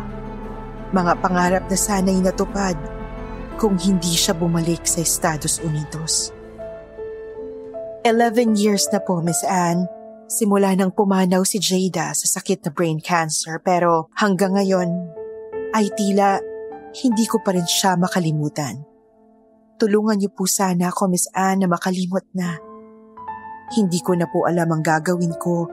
Mga 0.95 1.13
pangarap 1.19 1.63
na 1.67 1.75
sana'y 1.75 2.23
natupad 2.23 2.79
kung 3.59 3.75
hindi 3.75 4.15
siya 4.15 4.31
bumalik 4.31 4.87
sa 4.87 5.03
Estados 5.03 5.59
Unidos. 5.59 6.31
Eleven 8.05 8.55
years 8.55 8.85
na 8.93 9.01
po, 9.01 9.19
Miss 9.19 9.41
Anne. 9.43 9.94
Simula 10.25 10.73
nang 10.73 10.89
pumanaw 10.89 11.45
si 11.45 11.61
Jada 11.61 12.09
sa 12.17 12.25
sakit 12.25 12.65
na 12.65 12.69
brain 12.73 12.97
cancer 12.97 13.61
pero 13.61 14.09
hanggang 14.17 14.57
ngayon 14.57 14.89
ay 15.77 15.93
tila 15.93 16.41
hindi 16.97 17.29
ko 17.29 17.43
pa 17.45 17.53
rin 17.53 17.67
siya 17.67 17.93
makalimutan. 17.93 18.81
Tulungan 19.75 20.15
niyo 20.17 20.31
po 20.31 20.47
sana 20.47 20.89
ako, 20.89 21.11
Miss 21.11 21.27
Anne, 21.35 21.61
na 21.61 21.67
makalimot 21.67 22.23
na. 22.31 22.55
Hindi 23.75 23.99
ko 23.99 24.15
na 24.15 24.25
po 24.25 24.47
alam 24.47 24.71
ang 24.71 24.79
gagawin 24.79 25.35
ko 25.35 25.67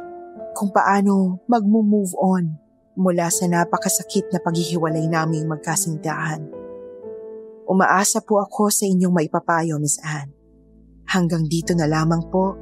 kung 0.52 0.74
paano 0.74 1.40
mag-move 1.46 2.12
on 2.18 2.50
mula 2.98 3.30
sa 3.30 3.46
napakasakit 3.46 4.34
na 4.34 4.42
paghihiwalay 4.42 5.06
naming 5.06 5.46
magkasintahan. 5.46 6.44
Umaasa 7.70 8.20
po 8.26 8.42
ako 8.42 8.68
sa 8.74 8.84
inyong 8.84 9.14
maipapayo, 9.14 9.78
Miss 9.78 10.02
Anne. 10.02 10.34
Hanggang 11.08 11.46
dito 11.46 11.72
na 11.78 11.86
lamang 11.86 12.26
po 12.26 12.58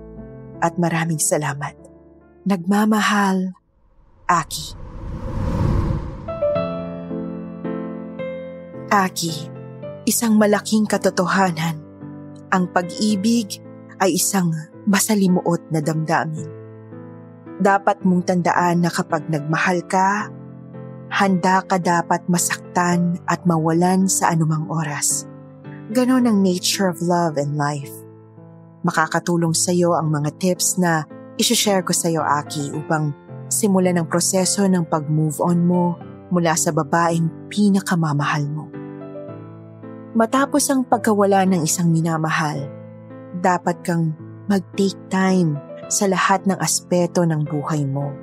at 0.60 0.76
maraming 0.76 1.18
salamat. 1.18 1.79
Nagmamahal, 2.50 3.54
Aki. 4.26 4.74
Aki, 8.90 9.34
isang 10.02 10.34
malaking 10.34 10.82
katotohanan. 10.82 11.78
Ang 12.50 12.66
pag-ibig 12.74 13.62
ay 14.02 14.18
isang 14.18 14.50
masalimuot 14.82 15.62
na 15.70 15.78
damdamin. 15.78 16.50
Dapat 17.62 18.02
mong 18.02 18.26
tandaan 18.26 18.82
na 18.82 18.90
kapag 18.90 19.30
nagmahal 19.30 19.86
ka, 19.86 20.34
handa 21.06 21.62
ka 21.62 21.78
dapat 21.78 22.26
masaktan 22.26 23.22
at 23.30 23.46
mawalan 23.46 24.10
sa 24.10 24.34
anumang 24.34 24.66
oras. 24.66 25.22
Ganon 25.94 26.26
ang 26.26 26.42
nature 26.42 26.90
of 26.90 26.98
love 26.98 27.38
and 27.38 27.54
life. 27.54 27.94
Makakatulong 28.82 29.54
sa 29.54 29.70
iyo 29.70 29.94
ang 29.94 30.10
mga 30.10 30.34
tips 30.42 30.82
na 30.82 31.06
isishare 31.36 31.84
ko 31.84 31.92
sa 31.94 32.08
iyo, 32.10 32.24
Aki, 32.24 32.74
upang 32.74 33.12
simulan 33.50 33.98
ang 33.98 34.06
proseso 34.06 34.66
ng 34.66 34.86
pag-move 34.86 35.38
on 35.42 35.66
mo 35.66 35.98
mula 36.30 36.54
sa 36.54 36.70
babaeng 36.70 37.50
pinakamamahal 37.50 38.46
mo. 38.46 38.70
Matapos 40.14 40.66
ang 40.70 40.86
pagkawala 40.86 41.46
ng 41.46 41.62
isang 41.62 41.90
minamahal, 41.90 42.66
dapat 43.38 43.78
kang 43.86 44.14
mag-take 44.50 44.98
time 45.10 45.58
sa 45.90 46.06
lahat 46.06 46.46
ng 46.46 46.58
aspeto 46.58 47.26
ng 47.26 47.46
buhay 47.46 47.82
mo. 47.86 48.14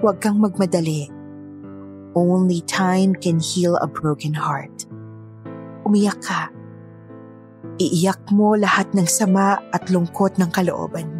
Huwag 0.00 0.20
kang 0.24 0.40
magmadali. 0.40 1.12
Only 2.16 2.64
time 2.64 3.12
can 3.12 3.36
heal 3.36 3.76
a 3.76 3.88
broken 3.88 4.32
heart. 4.32 4.88
Umiyak 5.84 6.24
ka. 6.24 6.48
Iiyak 7.76 8.32
mo 8.32 8.56
lahat 8.56 8.92
ng 8.96 9.04
sama 9.04 9.60
at 9.72 9.92
lungkot 9.92 10.40
ng 10.40 10.48
kalooban 10.48 11.12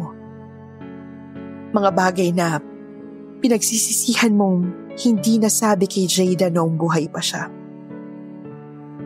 Mga 1.71 1.89
bagay 1.95 2.29
na 2.35 2.59
pinagsisisihan 3.39 4.35
mong 4.35 4.91
hindi 5.01 5.39
nasabi 5.39 5.87
kay 5.87 6.05
Jada 6.05 6.51
noong 6.51 6.75
buhay 6.75 7.07
pa 7.07 7.23
siya 7.23 7.61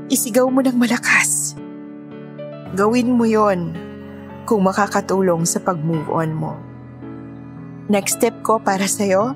Isigaw 0.05 0.45
mo 0.53 0.61
ng 0.61 0.77
malakas. 0.77 1.57
Gawin 2.77 3.17
mo 3.17 3.25
yon 3.25 3.73
kung 4.45 4.61
makakatulong 4.61 5.49
sa 5.49 5.57
pag-move 5.57 6.05
on 6.13 6.29
mo. 6.29 6.53
Next 7.89 8.21
step 8.21 8.37
ko 8.45 8.61
para 8.61 8.85
sa'yo, 8.85 9.33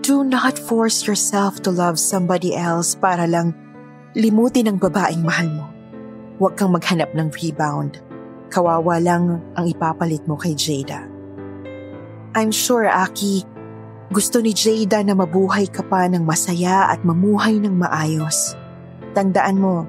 do 0.00 0.24
not 0.24 0.56
force 0.56 1.04
yourself 1.04 1.60
to 1.60 1.68
love 1.68 2.00
somebody 2.00 2.56
else 2.56 2.96
para 2.96 3.28
lang 3.28 3.52
limutin 4.16 4.72
ang 4.72 4.80
babaeng 4.80 5.20
mahal 5.20 5.52
mo. 5.52 5.68
Huwag 6.40 6.56
kang 6.56 6.72
maghanap 6.72 7.12
ng 7.12 7.28
rebound. 7.36 8.00
Kawawa 8.48 8.96
lang 9.04 9.44
ang 9.52 9.68
ipapalit 9.68 10.24
mo 10.24 10.40
kay 10.40 10.56
Jada. 10.56 11.17
I'm 12.38 12.54
sure, 12.54 12.86
Aki, 12.86 13.42
gusto 14.14 14.38
ni 14.38 14.54
Jada 14.54 15.02
na 15.02 15.10
mabuhay 15.18 15.66
ka 15.66 15.82
pa 15.82 16.06
ng 16.06 16.22
masaya 16.22 16.86
at 16.86 17.02
mamuhay 17.02 17.58
ng 17.58 17.74
maayos. 17.74 18.54
Tandaan 19.10 19.58
mo, 19.58 19.82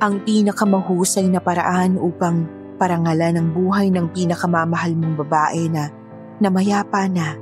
ang 0.00 0.24
pinakamahusay 0.24 1.28
na 1.28 1.44
paraan 1.44 2.00
upang 2.00 2.48
parangalan 2.80 3.36
ang 3.36 3.48
buhay 3.52 3.92
ng 3.92 4.08
pinakamamahal 4.16 4.96
mong 4.96 5.28
babae 5.28 5.68
na 5.68 5.92
namayapa 6.40 7.04
na 7.04 7.36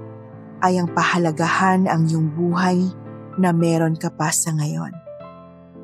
ay 0.58 0.74
ang 0.74 0.90
pahalagahan 0.90 1.86
ang 1.86 2.10
iyong 2.10 2.34
buhay 2.34 2.82
na 3.38 3.54
meron 3.54 3.94
ka 3.94 4.10
pa 4.10 4.34
sa 4.34 4.50
ngayon. 4.58 4.90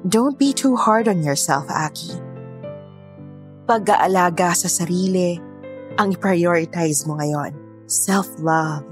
Don't 0.03 0.35
be 0.35 0.51
too 0.51 0.75
hard 0.75 1.07
on 1.07 1.23
yourself, 1.23 1.71
Aki. 1.71 2.11
Pag-aalaga 3.71 4.51
sa 4.51 4.67
sarili 4.67 5.39
ang 5.95 6.11
i-prioritize 6.11 7.07
mo 7.07 7.23
ngayon. 7.23 7.58
Self-love. 7.89 8.85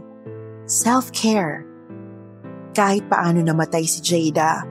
Self-care. 0.64 1.68
Kahit 2.72 3.04
paano 3.12 3.44
namatay 3.44 3.84
si 3.84 4.00
Jada, 4.00 4.64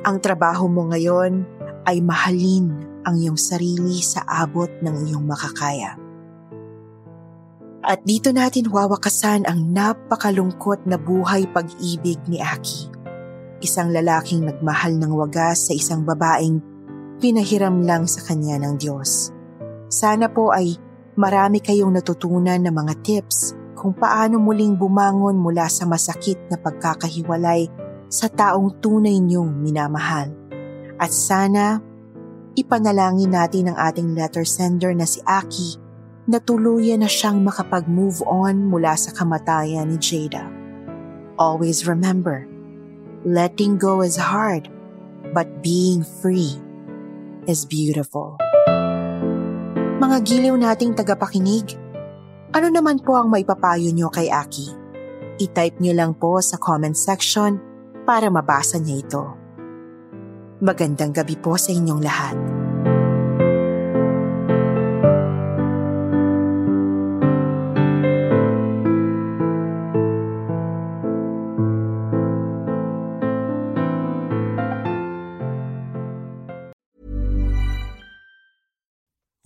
ang 0.00 0.16
trabaho 0.24 0.64
mo 0.64 0.88
ngayon 0.88 1.44
ay 1.84 2.00
mahalin 2.00 2.72
ang 3.04 3.20
iyong 3.20 3.36
sarili 3.36 4.00
sa 4.00 4.24
abot 4.24 4.72
ng 4.80 5.12
iyong 5.12 5.28
makakaya. 5.28 5.92
At 7.84 8.00
dito 8.08 8.32
natin 8.32 8.72
wawakasan 8.72 9.44
ang 9.44 9.68
napakalungkot 9.76 10.88
na 10.88 10.96
buhay 10.96 11.44
pag-ibig 11.52 12.16
ni 12.32 12.40
Aki. 12.40 12.88
Isang 13.60 13.92
lalaking 13.92 14.48
nagmahal 14.48 14.96
ng 14.96 15.12
wagas 15.12 15.68
sa 15.68 15.76
isang 15.76 16.00
babaeng 16.00 16.64
pinahiram 17.20 17.84
lang 17.84 18.08
sa 18.08 18.24
kanya 18.24 18.56
ng 18.56 18.80
Diyos. 18.80 19.36
Sana 19.92 20.32
po 20.32 20.48
ay 20.56 20.80
marami 21.20 21.60
kayong 21.60 21.92
natutunan 21.92 22.56
na 22.56 22.72
mga 22.72 23.04
tips 23.04 23.65
kung 23.76 23.92
paano 23.92 24.40
muling 24.40 24.74
bumangon 24.74 25.36
mula 25.36 25.68
sa 25.68 25.84
masakit 25.84 26.40
na 26.48 26.56
pagkakahiwalay 26.56 27.68
sa 28.08 28.32
taong 28.32 28.80
tunay 28.80 29.20
niyong 29.20 29.52
minamahal. 29.60 30.32
At 30.96 31.12
sana, 31.12 31.84
ipanalangin 32.56 33.36
natin 33.36 33.70
ang 33.70 33.76
ating 33.76 34.16
letter 34.16 34.48
sender 34.48 34.96
na 34.96 35.04
si 35.04 35.20
Aki 35.28 35.84
na 36.26 36.40
tuluyan 36.40 37.04
na 37.04 37.10
siyang 37.10 37.44
makapag-move 37.44 38.24
on 38.26 38.66
mula 38.66 38.96
sa 38.96 39.12
kamatayan 39.14 39.92
ni 39.92 40.00
Jada. 40.00 40.48
Always 41.36 41.84
remember, 41.84 42.48
letting 43.22 43.76
go 43.76 44.00
is 44.00 44.16
hard, 44.16 44.72
but 45.36 45.60
being 45.60 46.02
free 46.24 46.56
is 47.44 47.68
beautiful. 47.68 48.40
Mga 50.00 50.16
giliw 50.24 50.56
nating 50.56 50.96
tagapakinig, 50.96 51.76
ano 52.56 52.72
naman 52.72 53.04
po 53.04 53.20
ang 53.20 53.28
maipapayo 53.28 53.92
nyo 53.92 54.08
kay 54.08 54.32
Aki? 54.32 54.72
I-type 55.44 55.76
nyo 55.76 55.92
lang 55.92 56.16
po 56.16 56.40
sa 56.40 56.56
comment 56.56 56.96
section 56.96 57.60
para 58.08 58.32
mabasa 58.32 58.80
niya 58.80 59.04
ito. 59.04 59.24
Magandang 60.64 61.12
gabi 61.12 61.36
po 61.36 61.60
sa 61.60 61.76
inyong 61.76 62.00
lahat. 62.00 62.55